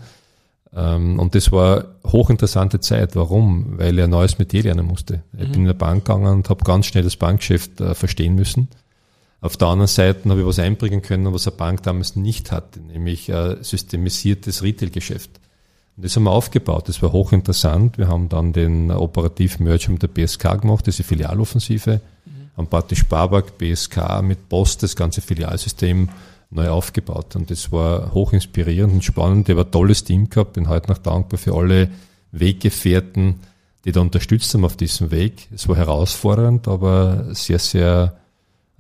Ähm, 0.73 1.19
und 1.19 1.35
das 1.35 1.51
war 1.51 1.97
hochinteressante 2.07 2.79
Zeit. 2.79 3.17
Warum? 3.17 3.77
Weil 3.81 3.99
er 3.99 4.05
ein 4.05 4.11
neues 4.11 4.39
Metier 4.39 4.63
lernen 4.63 4.87
musste. 4.87 5.25
Ich 5.33 5.49
mhm. 5.49 5.53
bin 5.53 5.61
in 5.63 5.67
der 5.67 5.75
Bank 5.75 6.05
gegangen 6.05 6.37
und 6.37 6.49
habe 6.49 6.63
ganz 6.63 6.87
schnell 6.87 7.03
das 7.03 7.17
Bankgeschäft 7.17 7.81
äh, 7.81 7.97
verstehen 7.97 8.37
müssen. 8.37 8.69
Auf 9.41 9.57
der 9.57 9.67
anderen 9.67 9.89
Seite 9.89 10.31
habe 10.31 10.43
ich 10.43 10.47
was 10.47 10.61
einbringen 10.61 11.03
können, 11.03 11.35
was 11.35 11.49
eine 11.49 11.57
Bank 11.57 11.83
damals 11.83 12.15
nicht 12.15 12.53
hatte, 12.53 12.79
nämlich 12.79 13.29
äh, 13.31 13.57
systemisiertes 13.63 14.63
Retail-Geschäft. 14.63 15.41
Und 15.99 16.05
das 16.05 16.15
haben 16.15 16.23
wir 16.23 16.31
aufgebaut. 16.31 16.89
Das 16.89 17.03
war 17.03 17.11
hochinteressant. 17.11 17.99
Wir 17.99 18.07
haben 18.07 18.29
dann 18.29 18.53
den 18.53 18.93
operativen 18.93 19.67
Merger 19.67 19.91
mit 19.91 20.01
der 20.01 20.07
BSK 20.07 20.61
gemacht, 20.61 20.87
diese 20.87 21.03
Filialoffensive, 21.03 22.01
mhm. 22.25 22.31
haben 22.57 22.69
praktisch 22.69 23.01
Sparbank, 23.01 23.59
BSK 23.59 24.23
mit 24.23 24.49
Post 24.49 24.85
das 24.85 24.95
ganze 24.95 25.21
Filialsystem 25.23 26.09
neu 26.51 26.69
aufgebaut. 26.69 27.35
Und 27.35 27.51
das 27.51 27.73
war 27.73 28.15
hochinspirierend 28.15 28.95
und 28.95 29.03
spannend. 29.03 29.49
Der 29.49 29.57
war 29.57 29.65
ein 29.65 29.73
tolles 29.73 30.05
Team 30.05 30.31
gehabt. 30.31 30.53
Bin 30.53 30.69
heute 30.69 30.89
noch 30.89 30.99
dankbar 30.99 31.37
für 31.37 31.57
alle 31.57 31.91
Weggefährten, 32.31 33.41
die 33.85 33.91
da 33.91 34.01
unterstützt 34.01 34.55
haben 34.55 34.65
auf 34.65 34.77
diesem 34.77 35.11
Weg. 35.11 35.49
Es 35.53 35.69
war 35.69 35.75
herausfordernd, 35.75 36.69
aber 36.69 37.35
sehr, 37.35 37.59
sehr 37.59 38.15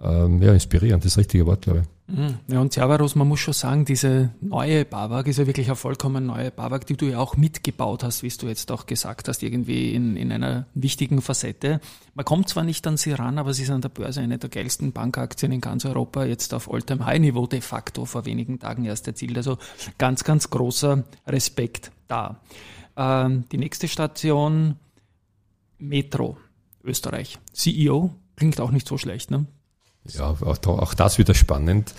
ähm, 0.02 0.40
ja, 0.42 0.52
inspirierend, 0.52 1.04
das 1.04 1.18
richtige 1.18 1.46
Wort, 1.46 1.62
glaube 1.62 1.80
ich. 1.80 1.86
Mhm. 2.08 2.38
Ja, 2.48 2.60
und 2.60 2.72
Cerberus, 2.72 3.16
man 3.16 3.28
muss 3.28 3.40
schon 3.40 3.52
sagen, 3.52 3.84
diese 3.84 4.30
neue 4.40 4.86
Bawag 4.86 5.26
ist 5.26 5.38
ja 5.38 5.46
wirklich 5.46 5.66
eine 5.66 5.76
vollkommen 5.76 6.24
neue 6.24 6.50
Bawag, 6.50 6.86
die 6.86 6.96
du 6.96 7.04
ja 7.06 7.18
auch 7.18 7.36
mitgebaut 7.36 8.02
hast, 8.02 8.22
wie 8.22 8.28
du 8.28 8.46
jetzt 8.46 8.72
auch 8.72 8.86
gesagt 8.86 9.28
hast, 9.28 9.42
irgendwie 9.42 9.92
in, 9.92 10.16
in 10.16 10.32
einer 10.32 10.66
wichtigen 10.72 11.20
Facette. 11.20 11.80
Man 12.14 12.24
kommt 12.24 12.48
zwar 12.48 12.64
nicht 12.64 12.86
an 12.86 12.96
sie 12.96 13.12
ran, 13.12 13.36
aber 13.38 13.52
sie 13.52 13.64
ist 13.64 13.70
an 13.70 13.82
der 13.82 13.90
Börse 13.90 14.20
eine 14.20 14.38
der 14.38 14.48
geilsten 14.48 14.92
Bankaktien 14.92 15.52
in 15.52 15.60
ganz 15.60 15.84
Europa, 15.84 16.24
jetzt 16.24 16.54
auf 16.54 16.72
Alltime 16.72 17.04
High 17.04 17.20
Niveau 17.20 17.46
de 17.46 17.60
facto 17.60 18.06
vor 18.06 18.24
wenigen 18.24 18.58
Tagen 18.58 18.86
erst 18.86 19.06
erzielt. 19.06 19.36
Also 19.36 19.58
ganz, 19.98 20.24
ganz 20.24 20.48
großer 20.48 21.04
Respekt 21.26 21.90
da. 22.06 22.40
Ähm, 22.96 23.44
die 23.52 23.58
nächste 23.58 23.86
Station, 23.86 24.76
Metro, 25.78 26.38
Österreich. 26.82 27.38
CEO, 27.52 28.14
klingt 28.34 28.60
auch 28.60 28.70
nicht 28.70 28.88
so 28.88 28.96
schlecht, 28.96 29.30
ne? 29.30 29.46
Ja, 30.04 30.36
auch, 30.40 30.94
das 30.94 31.18
wieder 31.18 31.34
spannend. 31.34 31.94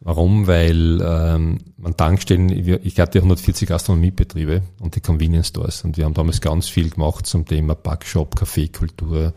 Warum? 0.00 0.46
Weil 0.46 1.00
ähm, 1.02 1.58
man 1.78 1.96
Tankstellen, 1.96 2.50
ich 2.50 3.00
hatte 3.00 3.18
140 3.18 3.68
Gastronomiebetriebe 3.68 4.62
und 4.80 4.94
die 4.94 5.00
Convenience 5.00 5.48
Stores 5.48 5.84
und 5.84 5.96
wir 5.96 6.04
haben 6.04 6.14
damals 6.14 6.40
ganz 6.40 6.68
viel 6.68 6.90
gemacht 6.90 7.26
zum 7.26 7.46
Thema 7.46 7.74
Backshop, 7.74 8.36
Kaffeekultur. 8.36 9.32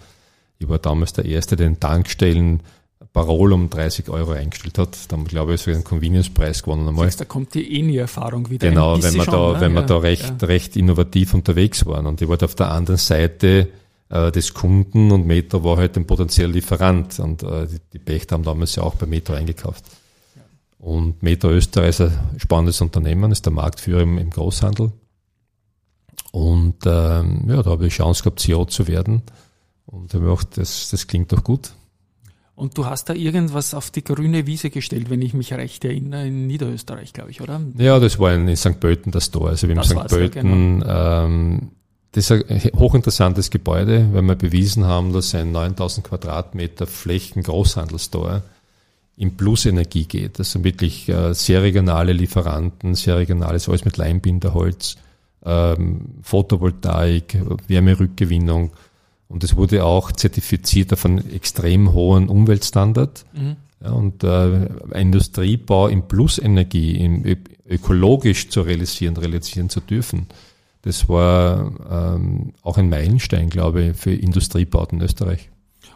Ich 0.57 0.67
war 0.67 0.79
damals 0.79 1.13
der 1.13 1.25
Erste, 1.25 1.55
der 1.55 1.69
den 1.69 1.79
Tankstellen 1.79 2.61
Parol 3.13 3.53
um 3.53 3.69
30 3.69 4.09
Euro 4.09 4.31
eingestellt 4.31 4.77
hat. 4.77 5.11
Dann 5.11 5.23
glaube 5.25 5.53
ich, 5.53 5.61
so 5.61 5.71
einen 5.71 5.83
Convenience-Preis 5.83 6.63
gewonnen 6.63 6.87
einmal. 6.87 7.05
Das 7.05 7.13
heißt, 7.13 7.21
da 7.21 7.25
kommt 7.25 7.53
die 7.53 7.79
ENI-Erfahrung 7.79 8.49
wieder. 8.49 8.69
Genau, 8.69 9.01
wenn 9.01 9.15
man 9.15 9.25
schon, 9.25 9.33
da, 9.33 9.53
ne? 9.53 9.61
wenn 9.61 9.73
man 9.73 9.83
ja, 9.83 9.87
da 9.87 9.97
recht, 9.97 10.41
ja. 10.41 10.47
recht 10.47 10.75
innovativ 10.75 11.33
unterwegs 11.33 11.85
waren. 11.85 12.05
Und 12.05 12.21
ich 12.21 12.27
war 12.27 12.41
auf 12.43 12.55
der 12.55 12.71
anderen 12.71 12.97
Seite 12.97 13.69
äh, 14.09 14.31
des 14.31 14.53
Kunden 14.53 15.11
und 15.11 15.25
Metro 15.25 15.63
war 15.63 15.77
halt 15.77 15.95
ein 15.97 16.05
potenzieller 16.05 16.49
Lieferant 16.49 17.19
und 17.19 17.43
äh, 17.43 17.67
die, 17.67 17.79
die 17.93 17.99
Pächter 17.99 18.35
haben 18.35 18.43
damals 18.43 18.75
ja 18.75 18.83
auch 18.83 18.95
bei 18.95 19.05
Metro 19.05 19.33
eingekauft. 19.33 19.85
Ja. 20.35 20.41
Und 20.79 21.21
Metro 21.23 21.49
Österreich 21.49 21.89
ist 21.89 22.01
ein 22.01 22.19
spannendes 22.37 22.81
Unternehmen, 22.81 23.31
ist 23.31 23.45
der 23.45 23.53
Marktführer 23.53 24.01
im, 24.01 24.17
im 24.17 24.29
Großhandel. 24.29 24.91
Und 26.31 26.85
ähm, 26.85 27.45
ja, 27.47 27.63
da 27.63 27.71
habe 27.71 27.87
ich 27.87 27.93
Chance 27.93 28.23
gehabt, 28.23 28.39
CEO 28.39 28.65
zu 28.65 28.87
werden. 28.87 29.23
Und 29.85 30.13
habe 30.13 30.25
gedacht, 30.25 30.57
das, 30.57 30.89
das 30.89 31.07
klingt 31.07 31.31
doch 31.31 31.43
gut. 31.43 31.71
Und 32.53 32.77
du 32.77 32.85
hast 32.85 33.05
da 33.09 33.13
irgendwas 33.13 33.73
auf 33.73 33.89
die 33.89 34.03
grüne 34.03 34.45
Wiese 34.45 34.69
gestellt, 34.69 35.09
wenn 35.09 35.21
ich 35.21 35.33
mich 35.33 35.53
recht 35.53 35.85
erinnere, 35.85 36.27
in 36.27 36.45
Niederösterreich, 36.45 37.13
glaube 37.13 37.31
ich, 37.31 37.41
oder? 37.41 37.61
Ja, 37.77 37.99
das 37.99 38.19
war 38.19 38.33
in 38.33 38.53
St. 38.55 38.79
Pölten 38.79 39.11
das 39.11 39.31
Tor. 39.31 39.49
Also 39.49 39.69
wir 39.69 39.77
haben 39.77 39.85
St. 39.85 40.07
Pölten 40.07 40.81
ja, 40.81 41.23
genau. 41.23 41.25
ähm, 41.25 41.71
das 42.11 42.31
ist 42.31 42.49
ein 42.49 42.71
hochinteressantes 42.75 43.51
Gebäude, 43.51 44.09
weil 44.13 44.23
wir 44.23 44.35
bewiesen 44.35 44.85
haben, 44.85 45.13
dass 45.13 45.35
ein 45.35 45.51
9000 45.51 46.07
Quadratmeter 46.07 46.87
Flächen 46.87 47.43
Großhandelstor 47.43 48.41
in 49.15 49.37
Plusenergie 49.37 50.05
geht. 50.05 50.39
Das 50.39 50.51
sind 50.51 50.63
wirklich 50.63 51.07
äh, 51.09 51.33
sehr 51.33 51.61
regionale 51.61 52.13
Lieferanten, 52.13 52.95
sehr 52.95 53.17
regionales, 53.17 53.69
alles 53.69 53.85
mit 53.85 53.97
Leimbinderholz, 53.97 54.95
ähm, 55.45 56.15
Photovoltaik, 56.23 57.37
Wärmerückgewinnung. 57.67 58.71
Und 59.27 59.43
es 59.43 59.55
wurde 59.55 59.85
auch 59.85 60.11
zertifiziert 60.11 60.91
auf 60.93 61.05
einen 61.05 61.29
extrem 61.31 61.93
hohen 61.93 62.27
Umweltstandard. 62.27 63.25
Mhm. 63.33 63.55
Ja, 63.83 63.91
und 63.91 64.23
äh, 64.23 64.65
Industriebau 64.99 65.87
in 65.87 66.07
Plusenergie, 66.07 66.95
in, 66.95 67.37
ökologisch 67.69 68.49
zu 68.49 68.61
realisieren, 68.61 69.15
realisieren 69.15 69.69
zu 69.69 69.79
dürfen 69.79 70.25
das 70.81 71.09
war 71.09 72.15
ähm, 72.15 72.53
auch 72.61 72.77
ein 72.77 72.89
Meilenstein, 72.89 73.49
glaube 73.49 73.83
ich, 73.83 73.97
für 73.97 74.13
Industriebauten 74.13 74.99
in 74.99 75.05
Österreich. 75.05 75.49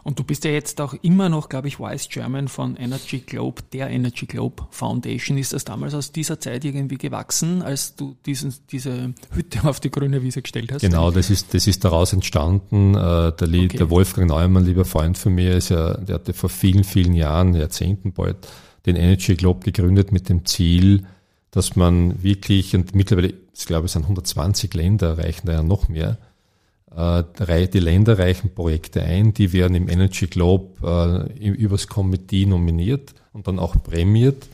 Und 0.03 0.19
du 0.19 0.23
bist 0.25 0.43
ja 0.43 0.51
jetzt 0.51 0.81
auch 0.81 0.93
immer 1.01 1.29
noch, 1.29 1.47
glaube 1.47 1.69
ich, 1.69 1.79
Vice 1.79 2.09
Chairman 2.09 2.49
von 2.49 2.75
Energy 2.75 3.19
Globe, 3.19 3.61
der 3.71 3.89
Energy 3.89 4.25
Globe 4.25 4.63
Foundation. 4.69 5.37
Ist 5.37 5.53
das 5.53 5.63
damals 5.63 5.93
aus 5.93 6.11
dieser 6.11 6.39
Zeit 6.41 6.65
irgendwie 6.65 6.97
gewachsen, 6.97 7.61
als 7.61 7.95
du 7.95 8.17
diesen, 8.25 8.53
diese 8.69 9.13
Hütte 9.31 9.63
auf 9.63 9.79
die 9.79 9.89
grüne 9.89 10.21
Wiese 10.21 10.41
gestellt 10.41 10.73
hast? 10.73 10.81
Genau, 10.81 11.11
das 11.11 11.29
ist, 11.29 11.53
das 11.53 11.67
ist 11.67 11.85
daraus 11.85 12.11
entstanden. 12.11 12.95
Äh, 12.95 12.97
der, 12.97 13.47
okay. 13.47 13.67
der 13.77 13.89
Wolfgang 13.89 14.27
Neumann, 14.27 14.65
lieber 14.65 14.83
Freund 14.83 15.17
von 15.17 15.33
mir, 15.33 15.55
ist 15.55 15.69
ja, 15.69 15.95
der 15.95 16.15
hatte 16.15 16.33
vor 16.33 16.49
vielen, 16.49 16.83
vielen 16.83 17.13
Jahren, 17.13 17.55
Jahrzehnten 17.55 18.11
bald, 18.11 18.47
den 18.85 18.97
Energy 18.97 19.35
Globe 19.35 19.63
gegründet 19.63 20.11
mit 20.11 20.27
dem 20.27 20.45
Ziel, 20.45 21.05
dass 21.53 21.75
man 21.75 22.23
wirklich, 22.23 22.75
und 22.75 22.95
mittlerweile, 22.95 23.31
ich 23.55 23.65
glaube, 23.67 23.85
es 23.85 23.93
sind 23.93 24.03
120 24.03 24.73
Länder, 24.73 25.19
reichen 25.19 25.45
da 25.45 25.53
ja 25.53 25.63
noch 25.63 25.87
mehr, 25.87 26.17
äh, 26.95 27.67
die 27.67 27.79
Länder 27.79 28.17
reichen 28.17 28.55
Projekte 28.55 29.03
ein, 29.03 29.35
die 29.35 29.53
werden 29.53 29.75
im 29.75 29.87
Energy 29.87 30.25
Globe 30.25 31.29
äh, 31.39 31.47
übers 31.47 31.87
Komitee 31.87 32.47
nominiert 32.47 33.13
und 33.33 33.47
dann 33.47 33.59
auch 33.59 33.75
prämiert 33.83 34.47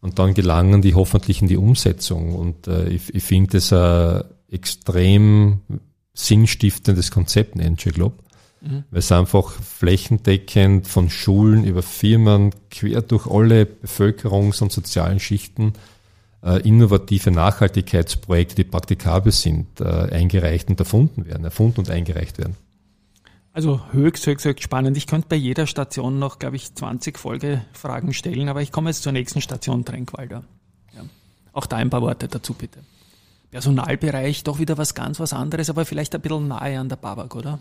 und 0.00 0.18
dann 0.18 0.34
gelangen 0.34 0.82
die 0.82 0.94
hoffentlich 0.94 1.40
in 1.40 1.46
die 1.46 1.56
Umsetzung. 1.56 2.34
Und 2.34 2.66
äh, 2.66 2.88
ich, 2.88 3.14
ich 3.14 3.22
finde 3.22 3.50
das 3.52 3.72
ein 3.72 4.24
extrem 4.50 5.60
sinnstiftendes 6.14 7.12
Konzept, 7.12 7.54
ein 7.54 7.60
Energy 7.60 7.90
Globe. 7.90 8.16
Mhm. 8.60 8.82
Weil 8.90 8.98
es 8.98 9.12
einfach 9.12 9.52
flächendeckend 9.52 10.88
von 10.88 11.10
Schulen 11.10 11.62
über 11.62 11.82
Firmen 11.82 12.50
quer 12.72 13.02
durch 13.02 13.28
alle 13.28 13.68
Bevölkerungs- 13.68 14.62
und 14.62 14.72
sozialen 14.72 15.20
Schichten 15.20 15.74
innovative 16.42 17.30
Nachhaltigkeitsprojekte, 17.30 18.54
die 18.54 18.64
praktikabel 18.64 19.32
sind, 19.32 19.80
äh, 19.80 19.84
eingereicht 19.84 20.68
und 20.70 20.80
erfunden 20.80 21.26
werden, 21.26 21.44
erfunden 21.44 21.80
und 21.80 21.90
eingereicht 21.90 22.38
werden. 22.38 22.56
Also 23.52 23.80
höchst, 23.92 24.26
höchst, 24.26 24.46
höchst 24.46 24.62
spannend. 24.62 24.96
Ich 24.96 25.06
könnte 25.06 25.28
bei 25.28 25.36
jeder 25.36 25.66
Station 25.66 26.18
noch, 26.18 26.38
glaube 26.38 26.56
ich, 26.56 26.74
20 26.74 27.18
Folgefragen 27.18 28.14
stellen, 28.14 28.48
aber 28.48 28.62
ich 28.62 28.70
komme 28.70 28.90
jetzt 28.90 29.02
zur 29.02 29.12
nächsten 29.12 29.40
Station, 29.40 29.84
Tränkwalder. 29.84 30.44
Ja. 30.94 31.02
Auch 31.52 31.66
da 31.66 31.76
ein 31.76 31.90
paar 31.90 32.02
Worte 32.02 32.28
dazu, 32.28 32.54
bitte. 32.54 32.78
Personalbereich, 33.50 34.44
doch 34.44 34.60
wieder 34.60 34.78
was 34.78 34.94
ganz 34.94 35.18
was 35.18 35.32
anderes, 35.32 35.68
aber 35.68 35.84
vielleicht 35.84 36.14
ein 36.14 36.20
bisschen 36.20 36.48
nahe 36.48 36.78
an 36.78 36.88
der 36.88 36.96
Babak, 36.96 37.34
oder? 37.34 37.58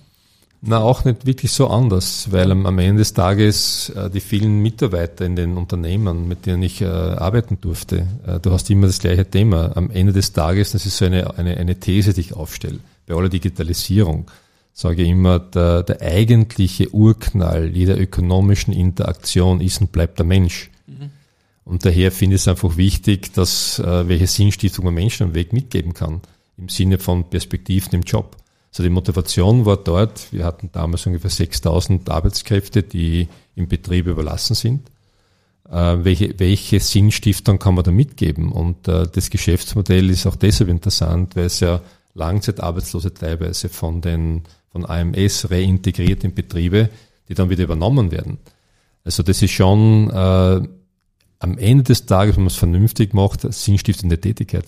Na, 0.62 0.80
auch 0.80 1.06
nicht 1.06 1.26
wirklich 1.26 1.54
so 1.54 1.68
anders, 1.68 2.32
weil 2.32 2.52
am, 2.52 2.80
Ende 2.80 3.00
des 3.00 3.14
Tages 3.14 3.90
äh, 3.96 4.10
die 4.10 4.20
vielen 4.20 4.60
Mitarbeiter 4.60 5.26
in 5.26 5.38
den 5.38 5.56
Unternehmen, 5.56 6.28
mit 6.28 6.46
denen 6.46 6.64
ich 6.64 6.82
äh, 6.82 6.86
arbeiten 6.86 7.60
durfte, 7.62 8.06
äh, 8.28 8.40
du 8.42 8.52
hast 8.52 8.70
immer 8.70 8.88
das 8.88 9.00
gleiche 9.00 9.30
Thema. 9.30 9.78
Am 9.78 9.90
Ende 9.90 10.12
des 10.12 10.34
Tages, 10.34 10.74
das 10.74 10.86
ist 10.86 10.98
so 10.98 11.06
eine, 11.06 11.38
eine, 11.38 11.56
eine 11.56 11.80
These, 11.80 12.14
die 12.14 12.22
ich 12.22 12.34
aufstelle, 12.34 12.80
bei 13.08 13.16
aller 13.16 13.30
Digitalisierung, 13.30 14.30
sage 14.74 15.04
ich 15.04 15.10
immer, 15.10 15.40
der, 15.40 15.84
der 15.84 16.02
eigentliche 16.02 16.94
Urknall 16.94 17.70
jeder 17.70 17.98
ökonomischen 17.98 18.74
Interaktion 18.74 19.62
ist 19.62 19.80
und 19.80 19.94
bleibt 19.94 20.20
der 20.20 20.26
Mensch. 20.26 20.72
Mhm. 20.88 21.12
Und 21.64 21.86
daher 21.86 22.12
finde 22.12 22.36
ich 22.36 22.42
es 22.42 22.48
einfach 22.50 22.76
wichtig, 22.76 23.32
dass 23.34 23.80
welche 23.80 24.26
Sinnstiftung 24.26 24.86
man 24.86 24.96
Menschen 24.96 25.28
am 25.28 25.36
Weg 25.36 25.54
mitgeben 25.54 25.94
kann, 25.94 26.22
im 26.58 26.68
Sinne 26.68 26.98
von 26.98 27.30
Perspektiven 27.30 27.94
im 27.94 28.02
Job. 28.02 28.36
Also 28.72 28.84
die 28.84 28.90
Motivation 28.90 29.66
war 29.66 29.78
dort, 29.78 30.32
wir 30.32 30.46
hatten 30.46 30.70
damals 30.72 31.06
ungefähr 31.06 31.32
6000 31.32 32.10
Arbeitskräfte, 32.10 32.84
die 32.84 33.28
im 33.56 33.68
Betrieb 33.68 34.08
überlassen 34.08 34.56
sind. 34.56 34.90
Äh, 35.70 35.98
welche, 36.04 36.40
welche 36.40 36.80
Sinnstiftung 36.80 37.60
kann 37.60 37.76
man 37.76 37.84
da 37.84 37.92
mitgeben? 37.92 38.52
Und 38.52 38.88
äh, 38.88 39.08
das 39.12 39.30
Geschäftsmodell 39.30 40.10
ist 40.10 40.28
auch 40.28 40.36
deshalb 40.36 40.70
interessant, 40.70 41.36
weil 41.36 41.46
es 41.46 41.60
ja 41.60 41.82
Langzeitarbeitslose 42.14 43.14
teilweise 43.14 43.70
von 43.70 44.02
den 44.02 44.44
von 44.72 44.86
AMS 44.86 45.50
reintegriert 45.50 46.24
in 46.24 46.34
Betriebe, 46.34 46.90
die 47.28 47.34
dann 47.34 47.50
wieder 47.50 47.64
übernommen 47.64 48.12
werden. 48.12 48.38
Also 49.04 49.24
das 49.24 49.42
ist 49.42 49.52
schon 49.52 50.10
äh, 50.10 50.62
am 51.40 51.58
Ende 51.58 51.84
des 51.84 52.06
Tages, 52.06 52.36
wenn 52.36 52.44
man 52.44 52.52
es 52.52 52.56
vernünftig 52.56 53.14
macht, 53.14 53.52
sinnstiftende 53.52 54.20
Tätigkeit. 54.20 54.66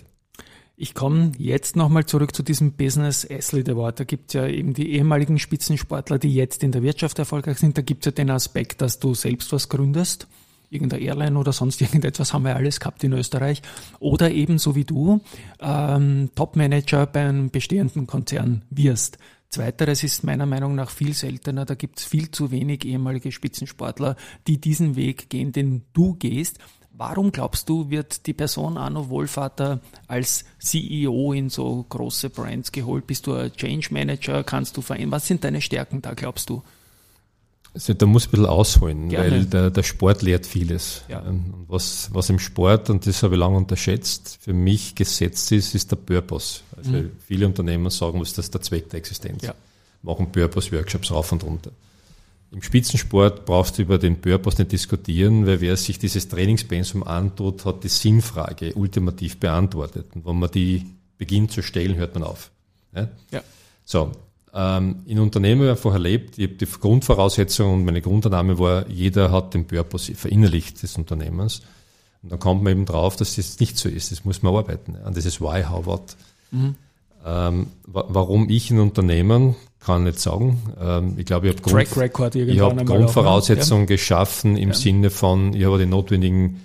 Ich 0.82 0.96
komme 0.96 1.34
jetzt 1.38 1.76
nochmal 1.76 2.08
zurück 2.08 2.36
zu 2.36 2.42
diesem 2.42 2.72
Business 2.72 3.24
Athlete 3.30 3.74
Award. 3.74 4.00
Da 4.00 4.04
gibt 4.04 4.30
es 4.30 4.34
ja 4.34 4.48
eben 4.48 4.74
die 4.74 4.94
ehemaligen 4.94 5.38
Spitzensportler, 5.38 6.18
die 6.18 6.34
jetzt 6.34 6.64
in 6.64 6.72
der 6.72 6.82
Wirtschaft 6.82 7.20
erfolgreich 7.20 7.60
sind. 7.60 7.78
Da 7.78 7.84
gibt 7.84 8.02
es 8.02 8.06
ja 8.06 8.12
den 8.14 8.32
Aspekt, 8.32 8.82
dass 8.82 8.98
du 8.98 9.14
selbst 9.14 9.54
was 9.54 9.70
gründest. 9.70 10.28
Irgendeine 10.72 11.04
Airline 11.04 11.38
oder 11.38 11.54
sonst 11.54 11.82
irgendetwas 11.82 12.34
haben 12.34 12.46
wir 12.46 12.56
alles 12.56 12.80
gehabt 12.80 13.04
in 13.04 13.14
Österreich. 13.14 13.62
Oder 14.00 14.32
eben 14.32 14.58
so 14.58 14.74
wie 14.74 14.84
du 14.84 15.22
ähm, 15.60 16.32
Topmanager 16.34 17.06
bei 17.06 17.30
einem 17.30 17.52
bestehenden 17.52 18.08
Konzern 18.08 18.64
wirst. 18.72 19.20
Zweiteres 19.52 20.04
ist 20.04 20.24
meiner 20.24 20.48
Meinung 20.48 20.74
nach 20.74 20.90
viel 20.90 21.14
seltener. 21.14 21.66
Da 21.66 21.76
gibt 21.76 22.00
es 22.00 22.06
viel 22.06 22.32
zu 22.32 22.50
wenig 22.50 22.86
ehemalige 22.86 23.32
Spitzensportler, 23.32 24.16
die 24.48 24.60
diesen 24.60 24.96
Weg 24.96 25.30
gehen, 25.30 25.52
den 25.52 25.84
du 25.94 26.16
gehst. 26.16 26.58
Warum 27.02 27.32
glaubst 27.32 27.68
du, 27.68 27.90
wird 27.90 28.28
die 28.28 28.34
Person 28.34 28.78
Arno 28.78 29.10
Wohlvater 29.10 29.80
als 30.08 30.46
CEO 30.60 31.34
in 31.34 31.50
so 31.50 31.84
große 31.90 32.30
Brands 32.30 32.72
geholt? 32.72 33.08
Bist 33.08 33.26
du 33.26 33.34
ein 33.34 33.52
Change 33.54 33.88
Manager? 33.90 34.44
Kannst 34.44 34.78
du 34.78 34.84
verändern? 34.84 35.10
Was 35.10 35.26
sind 35.26 35.44
deine 35.44 35.62
Stärken 35.62 36.04
da, 36.04 36.14
glaubst 36.14 36.52
du? 36.52 36.62
Also 37.74 37.96
da 37.96 38.06
muss 38.06 38.26
ich 38.26 38.28
ein 38.28 38.32
bisschen 38.34 38.46
ausholen, 38.46 39.10
Gerne. 39.10 39.32
weil 39.32 39.46
der, 39.46 39.72
der 39.72 39.82
Sport 39.82 40.22
lehrt 40.22 40.46
vieles. 40.46 41.04
Ja. 41.08 41.22
Und 41.22 41.66
was, 41.68 42.14
was 42.14 42.30
im 42.30 42.38
Sport, 42.38 42.92
und 42.92 43.08
das 43.08 43.24
habe 43.24 43.34
ich 43.34 43.40
lange 43.40 43.58
unterschätzt, 43.58 44.38
für 44.40 44.54
mich 44.54 44.94
gesetzt 44.94 45.52
ist, 45.52 45.74
ist 45.74 45.90
der 45.90 45.96
Purpose. 45.96 46.60
Also 46.78 46.92
mhm. 46.92 47.14
viele 47.26 47.48
Unternehmen 47.48 47.90
sagen, 47.90 48.22
was 48.22 48.34
das 48.34 48.46
ist 48.46 48.54
der 48.54 48.62
Zweck 48.62 48.92
der 48.92 49.00
Existenz. 49.00 49.42
Ja. 49.42 49.56
Machen 50.04 50.32
Purpose-Workshops 50.32 51.10
rauf 51.10 51.32
und 51.32 51.44
runter. 51.44 51.72
Im 52.52 52.62
Spitzensport 52.62 53.46
brauchst 53.46 53.78
du 53.78 53.84
über 53.84 53.98
den 53.98 54.20
Purpose 54.20 54.58
nicht 54.58 54.74
diskutieren, 54.74 55.46
weil 55.46 55.62
wer 55.62 55.78
sich 55.78 56.00
dieses 56.00 56.28
Trainingspensum 56.28 57.04
antut, 57.04 57.64
hat 57.64 57.84
die 57.84 57.88
Sinnfrage 57.88 58.74
ultimativ 58.74 59.40
beantwortet. 59.40 60.08
Und 60.16 60.26
wenn 60.26 60.38
man 60.38 60.52
die 60.52 60.86
beginnt 61.18 61.52
zu 61.52 61.64
stellen, 61.64 61.96
hört 61.96 62.14
man 62.14 62.24
auf. 62.24 62.52
Ja? 62.94 63.08
ja. 63.32 63.42
So, 63.86 64.12
ähm, 64.54 65.04
in 65.06 65.20
Unternehmen, 65.20 65.72
ich 65.72 65.80
vorher 65.80 66.00
erlebt, 66.00 66.38
ich 66.38 66.50
habe 66.50 66.56
die 66.56 66.66
Grundvoraussetzung 66.66 67.74
und 67.74 67.86
meine 67.86 68.02
Grundannahme 68.02 68.60
war, 68.60 68.88
jeder 68.90 69.32
hat 69.32 69.54
den 69.54 69.66
Purpose 69.66 70.14
verinnerlicht 70.14 70.84
des 70.84 70.98
Unternehmens. 70.98 71.62
Und 72.22 72.34
dann 72.34 72.40
kommt 72.40 72.64
man 72.64 72.72
eben 72.72 72.86
drauf, 72.86 73.16
dass 73.16 73.36
das 73.36 73.60
nicht 73.62 73.78
so 73.78 73.88
ist. 73.88 74.12
Das 74.12 74.26
muss 74.26 74.44
man 74.44 74.54
arbeiten. 74.54 74.98
An 74.98 75.14
dieses 75.14 75.40
Why, 75.40 75.64
How, 75.64 75.86
What. 75.86 76.18
Mhm. 76.52 76.76
Ähm, 77.26 77.68
warum 77.86 78.50
ich 78.50 78.72
in 78.72 78.80
Unternehmen, 78.80 79.56
kann 79.80 80.02
ich 80.02 80.14
nicht 80.14 80.20
sagen. 80.20 80.62
Ähm, 80.80 81.16
ich 81.18 81.26
glaube, 81.26 81.48
ich 81.48 81.54
habe 81.54 81.62
Grund, 81.62 82.36
ich 82.36 82.60
hab 82.60 82.86
Grundvoraussetzungen 82.86 83.86
auch, 83.86 83.90
ja? 83.90 83.96
geschaffen 83.96 84.58
im 84.58 84.70
ja. 84.70 84.76
Sinne 84.76 85.10
von, 85.10 85.54
ich 85.54 85.66
habe 85.66 85.80
die 85.80 85.86
notwendigen 85.86 86.62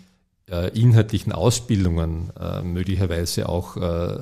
äh, 0.51 0.69
inhaltlichen 0.79 1.33
Ausbildungen 1.33 2.31
äh, 2.39 2.63
möglicherweise 2.63 3.49
auch 3.49 3.77
äh, 3.77 4.19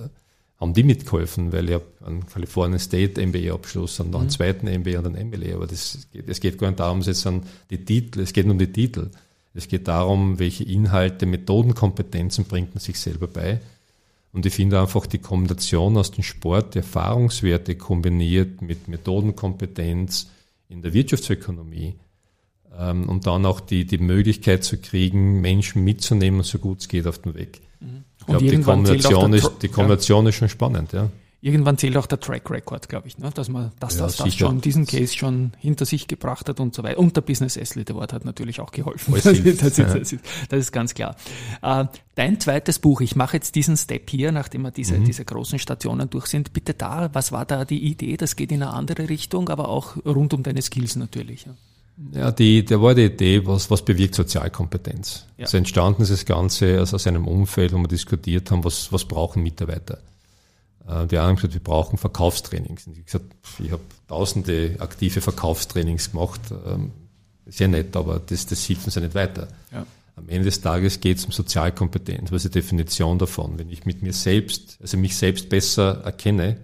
haben 0.60 0.72
die 0.72 0.84
mitgeholfen, 0.84 1.52
weil 1.52 1.68
ich 1.68 1.74
habe 1.74 1.84
einen 2.06 2.26
California 2.26 2.78
State 2.78 3.24
MBA-Abschluss 3.24 4.00
und 4.00 4.10
noch 4.10 4.20
einen 4.20 4.28
mhm. 4.28 4.32
zweiten 4.32 4.66
MBA 4.66 5.00
und 5.00 5.06
einen 5.06 5.28
MBA. 5.28 5.56
Aber 5.56 5.66
das 5.66 6.06
geht, 6.12 6.28
es 6.28 6.40
geht 6.40 6.58
gar 6.58 6.68
nicht 6.68 6.80
darum, 6.80 7.02
jetzt 7.02 7.26
an 7.26 7.42
die 7.70 7.84
Titel, 7.84 8.20
es 8.20 8.32
geht 8.32 8.46
nur 8.46 8.52
um 8.52 8.58
die 8.58 8.72
Titel. 8.72 9.10
Es 9.52 9.68
geht 9.68 9.86
darum, 9.86 10.38
welche 10.38 10.64
Inhalte, 10.64 11.26
Methodenkompetenzen 11.26 12.44
bringt 12.44 12.74
man 12.74 12.80
sich 12.80 12.98
selber 12.98 13.28
bei. 13.28 13.60
Und 14.34 14.44
ich 14.46 14.52
finde 14.52 14.80
einfach 14.80 15.06
die 15.06 15.18
Kombination 15.18 15.96
aus 15.96 16.10
dem 16.10 16.24
Sport, 16.24 16.74
die 16.74 16.78
Erfahrungswerte 16.78 17.76
kombiniert 17.76 18.62
mit 18.62 18.88
Methodenkompetenz 18.88 20.28
in 20.68 20.82
der 20.82 20.92
Wirtschaftsökonomie 20.92 21.94
ähm, 22.76 23.08
und 23.08 23.28
dann 23.28 23.46
auch 23.46 23.60
die, 23.60 23.86
die 23.86 23.98
Möglichkeit 23.98 24.64
zu 24.64 24.76
kriegen, 24.78 25.40
Menschen 25.40 25.84
mitzunehmen, 25.84 26.42
so 26.42 26.58
gut 26.58 26.80
es 26.80 26.88
geht 26.88 27.06
auf 27.06 27.18
den 27.18 27.34
Weg. 27.34 27.60
Mhm. 27.78 28.02
Ich 28.18 28.26
glaube, 28.26 28.44
die 28.44 28.60
Kombination, 28.60 29.32
ist, 29.34 29.52
die 29.62 29.68
Kombination 29.68 30.24
ja. 30.24 30.30
ist 30.30 30.34
schon 30.34 30.48
spannend, 30.48 30.92
ja. 30.92 31.10
Irgendwann 31.44 31.76
zählt 31.76 31.94
auch 31.98 32.06
der 32.06 32.18
Track 32.20 32.50
Record, 32.50 32.88
glaube 32.88 33.06
ich, 33.06 33.18
ne? 33.18 33.30
dass 33.34 33.50
man 33.50 33.70
dass 33.78 33.96
ja, 33.96 34.04
das, 34.04 34.16
das 34.16 34.34
schon, 34.34 34.62
diesen 34.62 34.86
Case 34.86 35.14
schon 35.14 35.52
hinter 35.58 35.84
sich 35.84 36.08
gebracht 36.08 36.48
hat 36.48 36.58
und 36.58 36.74
so 36.74 36.82
weiter. 36.82 36.98
Und 36.98 37.16
der 37.16 37.20
Business 37.20 37.58
Athlete 37.58 37.92
Award 37.92 38.14
hat 38.14 38.24
natürlich 38.24 38.60
auch 38.60 38.72
geholfen. 38.72 39.12
Das, 39.24 39.24
das, 39.24 39.38
ist, 39.38 39.62
das, 39.62 39.78
ist, 39.78 40.24
das, 40.48 40.58
ist, 40.58 40.72
ganz 40.72 40.94
klar. 40.94 41.16
Äh, 41.60 41.84
dein 42.14 42.40
zweites 42.40 42.78
Buch, 42.78 43.02
ich 43.02 43.14
mache 43.14 43.36
jetzt 43.36 43.56
diesen 43.56 43.76
Step 43.76 44.08
hier, 44.08 44.32
nachdem 44.32 44.62
wir 44.62 44.70
diese, 44.70 44.98
mhm. 44.98 45.04
diese 45.04 45.26
großen 45.26 45.58
Stationen 45.58 46.08
durch 46.08 46.28
sind. 46.28 46.54
Bitte 46.54 46.72
da, 46.72 47.10
was 47.12 47.30
war 47.30 47.44
da 47.44 47.66
die 47.66 47.84
Idee? 47.84 48.16
Das 48.16 48.36
geht 48.36 48.50
in 48.50 48.62
eine 48.62 48.72
andere 48.72 49.10
Richtung, 49.10 49.50
aber 49.50 49.68
auch 49.68 49.96
rund 50.06 50.32
um 50.32 50.42
deine 50.42 50.62
Skills 50.62 50.96
natürlich. 50.96 51.44
Ja. 51.44 51.54
Ja, 52.12 52.32
die, 52.32 52.64
der 52.64 52.80
war 52.80 52.94
die 52.94 53.04
Idee, 53.04 53.46
was, 53.46 53.70
was 53.70 53.84
bewirkt 53.84 54.14
Sozialkompetenz. 54.14 55.26
Ja. 55.36 55.44
Also 55.44 55.58
entstanden 55.58 56.02
ist 56.02 56.10
das 56.10 56.24
Ganze 56.24 56.78
also 56.78 56.96
aus 56.96 57.06
einem 57.06 57.28
Umfeld, 57.28 57.74
wo 57.74 57.76
wir 57.76 57.88
diskutiert 57.88 58.50
haben, 58.50 58.64
was, 58.64 58.90
was 58.92 59.04
brauchen 59.04 59.42
Mitarbeiter. 59.42 59.98
Äh, 60.88 61.06
die 61.06 61.18
haben 61.18 61.36
gesagt, 61.36 61.54
wir 61.54 61.62
brauchen 61.62 61.98
Verkaufstrainings. 61.98 62.86
Und 62.86 62.98
ich 62.98 63.06
gesagt, 63.06 63.26
ich 63.58 63.70
habe 63.70 63.82
tausende 64.08 64.76
aktive 64.78 65.20
Verkaufstrainings 65.20 66.10
gemacht. 66.10 66.40
Ähm, 66.66 66.92
sehr 67.46 67.68
nett, 67.68 67.96
aber 67.96 68.20
das, 68.20 68.46
das 68.46 68.64
hilft 68.64 68.86
uns 68.86 68.94
ja 68.94 69.02
nicht 69.02 69.14
weiter. 69.14 69.48
Ja. 69.72 69.86
Am 70.16 70.28
Ende 70.28 70.44
des 70.44 70.60
Tages 70.60 71.00
geht 71.00 71.18
es 71.18 71.24
um 71.24 71.32
Sozialkompetenz. 71.32 72.30
Was 72.30 72.44
ist 72.44 72.54
die 72.54 72.60
Definition 72.60 73.18
davon? 73.18 73.58
Wenn 73.58 73.68
ich 73.68 73.84
mit 73.84 74.02
mir 74.02 74.12
selbst, 74.12 74.78
also 74.80 74.96
mich 74.96 75.16
selbst 75.16 75.48
besser 75.48 76.02
erkenne, 76.04 76.56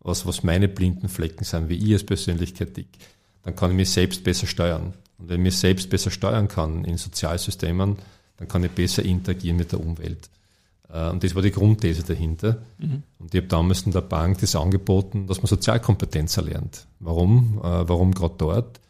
was, 0.00 0.26
was 0.26 0.42
meine 0.42 0.68
blinden 0.68 1.08
Flecken 1.08 1.44
sind, 1.44 1.68
wie 1.68 1.76
ich 1.76 1.92
als 1.92 2.04
Persönlichkeit 2.04 2.76
dick, 2.76 2.88
dann 3.44 3.54
kann 3.54 3.70
ich 3.70 3.76
mich 3.76 3.90
selbst 3.90 4.24
besser 4.24 4.46
steuern. 4.46 4.94
Und 5.18 5.28
wenn 5.28 5.36
ich 5.36 5.44
mich 5.44 5.58
selbst 5.58 5.88
besser 5.90 6.10
steuern 6.10 6.48
kann 6.48 6.84
in 6.84 6.96
Sozialsystemen, 6.96 7.96
dann 8.36 8.48
kann 8.48 8.64
ich 8.64 8.70
besser 8.70 9.04
interagieren 9.04 9.56
mit 9.56 9.72
der 9.72 9.80
Umwelt. 9.80 10.28
Äh, 10.92 11.10
und 11.10 11.22
das 11.24 11.34
war 11.34 11.42
die 11.42 11.50
Grundthese 11.50 12.02
dahinter. 12.02 12.62
Mhm. 12.78 13.02
Und 13.18 13.34
ich 13.34 13.40
habe 13.40 13.48
damals 13.48 13.82
in 13.82 13.92
der 13.92 14.00
Bank 14.00 14.38
das 14.40 14.56
angeboten, 14.56 15.26
dass 15.26 15.38
man 15.38 15.46
Sozialkompetenz 15.46 16.36
erlernt. 16.36 16.86
Warum? 17.00 17.58
Äh, 17.58 17.88
warum 17.88 18.14
gerade 18.14 18.34
dort? 18.38 18.80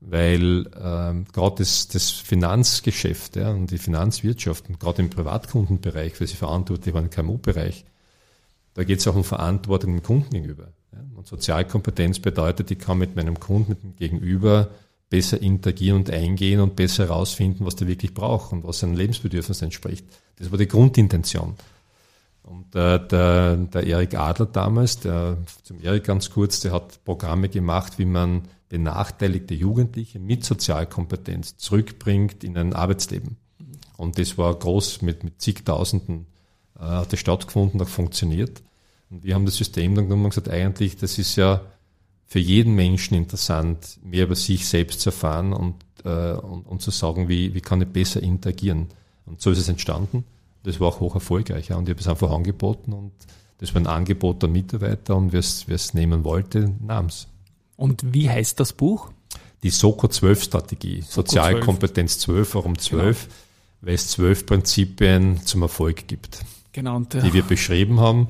Weil 0.00 0.70
ähm, 0.82 1.26
gerade 1.30 1.56
das, 1.58 1.88
das 1.88 2.10
Finanzgeschäft 2.10 3.36
ja, 3.36 3.50
und 3.50 3.70
die 3.70 3.78
Finanzwirtschaft 3.78 4.68
und 4.68 4.80
gerade 4.80 5.02
im 5.02 5.10
Privatkundenbereich, 5.10 6.18
weil 6.18 6.26
sie 6.26 6.36
verantwortlich 6.36 6.94
waren 6.94 7.04
im 7.04 7.10
KMU-Bereich, 7.10 7.84
da 8.72 8.84
geht 8.84 9.00
es 9.00 9.08
auch 9.08 9.16
um 9.16 9.24
Verantwortung 9.24 9.92
dem 9.92 10.02
Kunden 10.02 10.30
gegenüber. 10.30 10.68
Ja. 10.92 11.00
Und 11.16 11.26
Sozialkompetenz 11.26 12.18
bedeutet, 12.20 12.70
ich 12.70 12.78
kann 12.78 12.96
mit 12.96 13.14
meinem 13.14 13.38
Kunden, 13.38 13.72
mit 13.72 13.82
dem 13.82 13.96
Gegenüber 13.96 14.70
besser 15.10 15.42
interagieren 15.42 15.98
und 15.98 16.10
eingehen 16.10 16.60
und 16.60 16.76
besser 16.76 17.08
herausfinden, 17.08 17.66
was 17.66 17.76
der 17.76 17.88
wirklich 17.88 18.14
braucht 18.14 18.52
und 18.52 18.64
was 18.64 18.78
seinen 18.78 18.94
Lebensbedürfnissen 18.94 19.66
entspricht. 19.66 20.06
Das 20.36 20.50
war 20.50 20.58
die 20.58 20.68
Grundintention. 20.68 21.56
Und 22.42 22.74
äh, 22.74 23.06
der, 23.06 23.56
der 23.56 23.86
Erik 23.86 24.14
Adler 24.14 24.46
damals, 24.46 25.00
der, 25.00 25.36
zum 25.62 25.82
Erik 25.82 26.04
ganz 26.04 26.30
kurz, 26.30 26.60
der 26.60 26.72
hat 26.72 27.04
Programme 27.04 27.48
gemacht, 27.48 27.98
wie 27.98 28.06
man 28.06 28.42
benachteiligte 28.68 29.54
Jugendliche 29.54 30.18
mit 30.20 30.44
Sozialkompetenz 30.44 31.56
zurückbringt 31.58 32.42
in 32.44 32.56
ein 32.56 32.72
Arbeitsleben. 32.72 33.36
Und 33.96 34.18
das 34.18 34.38
war 34.38 34.54
groß 34.54 35.02
mit, 35.02 35.24
mit 35.24 35.42
zigtausenden 35.42 36.26
äh, 36.78 36.84
hat 36.84 37.12
das 37.12 37.20
stattgefunden, 37.20 37.82
auch 37.82 37.88
funktioniert. 37.88 38.62
Und 39.10 39.24
wir 39.24 39.34
haben 39.34 39.44
das 39.44 39.56
System 39.56 39.94
dann 39.94 40.04
genommen 40.04 40.24
und 40.24 40.30
gesagt, 40.30 40.48
eigentlich, 40.48 40.96
das 40.96 41.18
ist 41.18 41.36
ja 41.36 41.62
für 42.30 42.38
jeden 42.38 42.76
Menschen 42.76 43.16
interessant, 43.16 43.98
mehr 44.04 44.22
über 44.22 44.36
sich 44.36 44.68
selbst 44.68 45.00
zu 45.00 45.08
erfahren 45.08 45.52
und, 45.52 45.74
äh, 46.04 46.32
und, 46.34 46.62
und 46.62 46.80
zu 46.80 46.92
sagen, 46.92 47.28
wie, 47.28 47.54
wie 47.54 47.60
kann 47.60 47.82
ich 47.82 47.88
besser 47.88 48.22
interagieren. 48.22 48.86
Und 49.26 49.40
so 49.40 49.50
ist 49.50 49.58
es 49.58 49.68
entstanden. 49.68 50.22
Das 50.62 50.78
war 50.78 50.88
auch 50.88 51.00
hoch 51.00 51.16
erfolgreich. 51.16 51.70
Ja. 51.70 51.76
Und 51.76 51.88
ich 51.88 51.90
habe 51.90 52.00
es 52.00 52.06
einfach 52.06 52.30
angeboten 52.30 52.92
und 52.92 53.10
das 53.58 53.74
war 53.74 53.82
ein 53.82 53.88
Angebot 53.88 54.42
der 54.42 54.48
Mitarbeiter 54.48 55.16
und 55.16 55.32
wer 55.32 55.40
es 55.40 55.94
nehmen 55.94 56.22
wollte, 56.22 56.72
nahm 56.80 57.06
es. 57.06 57.26
Und 57.76 58.14
wie 58.14 58.30
heißt 58.30 58.60
das 58.60 58.74
Buch? 58.74 59.10
Die 59.64 59.70
SOCO 59.70 60.06
12 60.06 60.44
Strategie. 60.44 61.00
Soko 61.00 61.26
Sozialkompetenz 61.26 62.20
12, 62.20 62.54
warum 62.54 62.78
12? 62.78 63.24
Genau. 63.24 63.34
Weil 63.80 63.94
es 63.94 64.08
zwölf 64.08 64.46
Prinzipien 64.46 65.44
zum 65.44 65.62
Erfolg 65.62 66.06
gibt. 66.06 66.44
Genau. 66.70 66.94
Und, 66.94 67.12
die 67.12 67.32
wir 67.32 67.42
beschrieben 67.42 67.98
haben. 67.98 68.28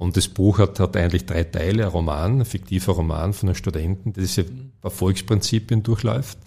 Und 0.00 0.16
das 0.16 0.28
Buch 0.28 0.58
hat, 0.58 0.80
hat 0.80 0.96
eigentlich 0.96 1.26
drei 1.26 1.44
Teile, 1.44 1.84
ein 1.84 1.90
Roman, 1.90 2.40
ein 2.40 2.44
fiktiver 2.46 2.94
Roman 2.94 3.34
von 3.34 3.50
einem 3.50 3.54
Studenten, 3.54 4.14
der 4.14 4.22
diese 4.22 4.46
Erfolgsprinzipien 4.82 5.82
durchläuft. 5.82 6.38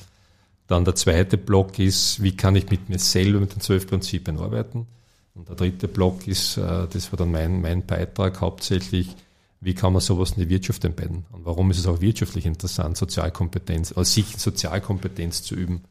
Dann 0.65 0.85
der 0.85 0.95
zweite 0.95 1.37
Block 1.37 1.77
ist, 1.77 2.23
wie 2.23 2.35
kann 2.35 2.55
ich 2.55 2.71
mit 2.71 2.89
mir 2.89 2.97
selber 2.97 3.39
mit 3.39 3.53
den 3.53 3.61
zwölf 3.61 3.85
Prinzipien 3.85 4.39
arbeiten? 4.39 4.87
Und 5.35 5.49
der 5.49 5.55
dritte 5.55 5.87
Block 5.87 6.27
ist, 6.27 6.57
äh, 6.57 6.87
das 6.91 7.11
war 7.11 7.17
dann 7.17 7.29
mein, 7.29 7.61
mein 7.61 7.85
Beitrag 7.85 8.41
hauptsächlich, 8.41 9.15
wie 9.61 9.75
kann 9.75 9.93
man 9.93 10.01
sowas 10.01 10.31
in 10.31 10.41
die 10.41 10.49
Wirtschaft 10.49 10.83
entbeiden? 10.83 11.27
Und 11.31 11.45
warum 11.45 11.69
ist 11.69 11.77
es 11.77 11.85
auch 11.85 12.01
wirtschaftlich 12.01 12.47
interessant, 12.47 12.97
Sozialkompetenz, 12.97 13.91
also 13.91 14.03
sich 14.03 14.35
Sozialkompetenz 14.35 15.43
zu 15.43 15.53
üben? 15.53 15.83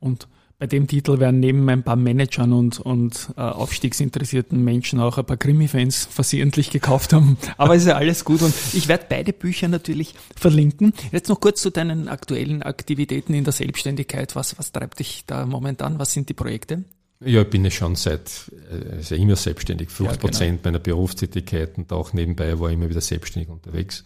Und 0.00 0.28
bei 0.62 0.68
dem 0.68 0.86
Titel 0.86 1.18
werden 1.18 1.40
neben 1.40 1.68
ein 1.68 1.82
paar 1.82 1.96
Managern 1.96 2.52
und, 2.52 2.78
und 2.78 3.30
äh, 3.36 3.40
aufstiegsinteressierten 3.40 4.62
Menschen 4.62 5.00
auch 5.00 5.18
ein 5.18 5.24
paar 5.24 5.36
Krimi-Fans 5.36 6.06
versehentlich 6.08 6.70
gekauft 6.70 7.12
haben. 7.12 7.36
Aber 7.56 7.74
es 7.74 7.82
ist 7.82 7.88
ja 7.88 7.96
alles 7.96 8.24
gut 8.24 8.42
und 8.42 8.54
ich 8.72 8.86
werde 8.86 9.06
beide 9.08 9.32
Bücher 9.32 9.66
natürlich 9.66 10.14
verlinken. 10.36 10.92
Jetzt 11.10 11.28
noch 11.28 11.40
kurz 11.40 11.62
zu 11.62 11.70
deinen 11.70 12.06
aktuellen 12.06 12.62
Aktivitäten 12.62 13.34
in 13.34 13.42
der 13.42 13.52
Selbstständigkeit. 13.52 14.36
Was, 14.36 14.56
was 14.56 14.70
treibt 14.70 15.00
dich 15.00 15.24
da 15.26 15.46
momentan? 15.46 15.98
Was 15.98 16.12
sind 16.12 16.28
die 16.28 16.34
Projekte? 16.34 16.84
Ja, 17.18 17.42
ich 17.42 17.50
bin 17.50 17.64
ja 17.64 17.72
schon 17.72 17.96
seit 17.96 18.52
also 18.92 19.16
immer 19.16 19.34
selbstständig. 19.34 19.90
50 19.90 20.20
Prozent 20.20 20.40
ja, 20.42 20.46
genau. 20.50 20.60
meiner 20.62 20.78
Berufstätigkeit 20.78 21.76
und 21.76 21.92
auch 21.92 22.12
nebenbei 22.12 22.60
war 22.60 22.68
ich 22.68 22.74
immer 22.74 22.88
wieder 22.88 23.00
selbstständig 23.00 23.50
unterwegs. 23.50 24.04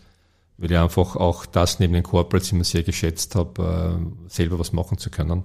Weil 0.56 0.70
ich 0.70 0.78
einfach 0.78 1.16
auch 1.16 1.44
das 1.44 1.80
neben 1.80 1.92
den 1.92 2.02
Corporates 2.02 2.50
immer 2.52 2.64
sehr 2.64 2.82
geschätzt 2.82 3.34
habe, 3.34 4.00
äh, 4.00 4.30
selber 4.30 4.58
was 4.58 4.72
machen 4.72 4.96
zu 4.96 5.10
können. 5.10 5.44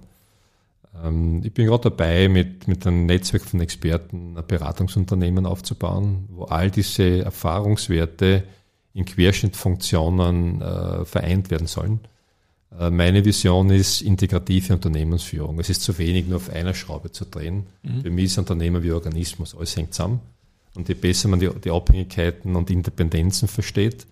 Ähm, 1.04 1.42
ich 1.44 1.54
bin 1.54 1.68
gerade 1.68 1.90
dabei, 1.90 2.28
mit, 2.28 2.68
mit 2.68 2.86
einem 2.86 3.06
Netzwerk 3.06 3.44
von 3.44 3.62
Experten 3.62 4.38
ein 4.38 4.48
Beratungsunternehmen 4.48 5.46
aufzubauen, 5.46 6.26
wo 6.30 6.44
all 6.46 6.72
diese 6.72 7.24
Erfahrungswerte 7.24 8.44
in 8.94 9.06
Querschnittfunktionen 9.06 10.62
äh, 10.62 11.06
vereint 11.06 11.50
werden 11.50 11.68
sollen. 11.68 12.02
Äh, 12.78 12.90
meine 12.90 13.24
Vision 13.24 13.70
ist 13.70 14.02
integrative 14.02 14.74
Unternehmensführung. 14.74 15.60
Es 15.60 15.70
ist 15.70 15.82
zu 15.82 15.98
wenig, 15.98 16.28
nur 16.28 16.38
auf 16.38 16.50
einer 16.50 16.74
Schraube 16.74 17.12
zu 17.12 17.26
drehen. 17.26 17.68
Mhm. 17.84 18.02
Für 18.02 18.10
mich 18.10 18.26
ist 18.26 18.38
Unternehmer 18.38 18.84
wie 18.84 18.92
Organismus, 18.92 19.56
alles 19.56 19.76
hängt 19.76 19.94
zusammen. 19.94 20.20
Und 20.76 20.88
je 20.88 20.96
besser 20.96 21.28
man 21.28 21.40
die, 21.40 21.50
die 21.64 21.72
Abhängigkeiten 21.72 22.56
und 22.56 22.70
Independenzen 22.70 23.48
versteht, 23.48 24.08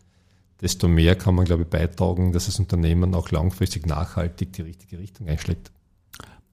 desto 0.62 0.90
mehr 0.90 1.16
kann 1.16 1.36
man, 1.36 1.46
glaube 1.46 1.64
ich, 1.64 1.70
beitragen, 1.70 2.34
dass 2.34 2.48
das 2.48 2.60
Unternehmen 2.60 3.16
auch 3.16 3.32
langfristig 3.32 3.86
nachhaltig 3.86 4.52
die 4.54 4.64
richtige 4.64 5.00
Richtung 5.00 5.28
einschlägt. 5.28 5.72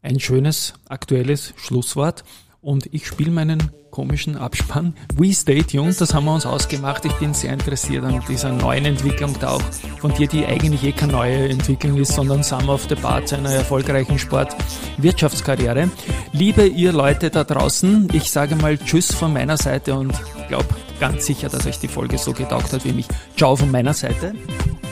Ein 0.03 0.21
schönes, 0.21 0.75
aktuelles 0.89 1.55
Schlusswort. 1.57 2.25
Und 2.61 2.93
ich 2.93 3.07
spiele 3.07 3.31
meinen 3.31 3.71
komischen 3.97 4.37
Abspann. 4.37 4.95
We 5.15 5.33
Stay 5.33 5.63
Tuned, 5.63 5.99
das 5.99 6.13
haben 6.13 6.27
wir 6.27 6.35
uns 6.35 6.45
ausgemacht. 6.45 7.05
Ich 7.07 7.13
bin 7.15 7.33
sehr 7.33 7.53
interessiert 7.53 8.05
an 8.05 8.21
dieser 8.29 8.53
neuen 8.53 8.85
Entwicklung 8.85 9.35
da 9.41 9.53
auch 9.53 9.63
von 10.01 10.13
dir, 10.13 10.27
die 10.27 10.45
eigentlich 10.45 10.85
eh 10.85 10.93
keine 10.93 11.13
neue 11.13 11.49
Entwicklung 11.49 11.97
ist, 11.97 12.13
sondern 12.13 12.43
Sum 12.43 12.69
of 12.69 12.87
the 12.91 12.95
Part 12.95 13.33
einer 13.33 13.53
erfolgreichen 13.53 14.19
Sport-Wirtschaftskarriere. 14.19 15.91
Liebe 16.33 16.67
ihr 16.67 16.93
Leute 16.93 17.31
da 17.31 17.45
draußen, 17.45 18.09
ich 18.13 18.31
sage 18.31 18.55
mal 18.57 18.77
Tschüss 18.77 19.15
von 19.15 19.33
meiner 19.33 19.57
Seite 19.57 19.95
und 19.95 20.13
glaube 20.49 20.67
ganz 21.01 21.25
sicher, 21.25 21.49
dass 21.49 21.67
euch 21.67 21.79
die 21.79 21.89
Folge 21.89 22.19
so 22.19 22.33
getaugt 22.33 22.73
hat 22.75 22.85
wie 22.85 22.93
mich. 22.93 23.07
Ciao 23.37 23.57
von 23.57 23.71
meiner 23.71 23.95
Seite. 23.95 24.35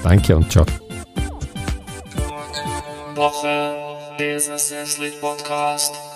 Danke 0.02 0.36
und 0.36 0.50
ciao. 0.50 0.64
Woche, 3.14 3.83
Business 4.16 4.70
Podcast. 5.20 6.13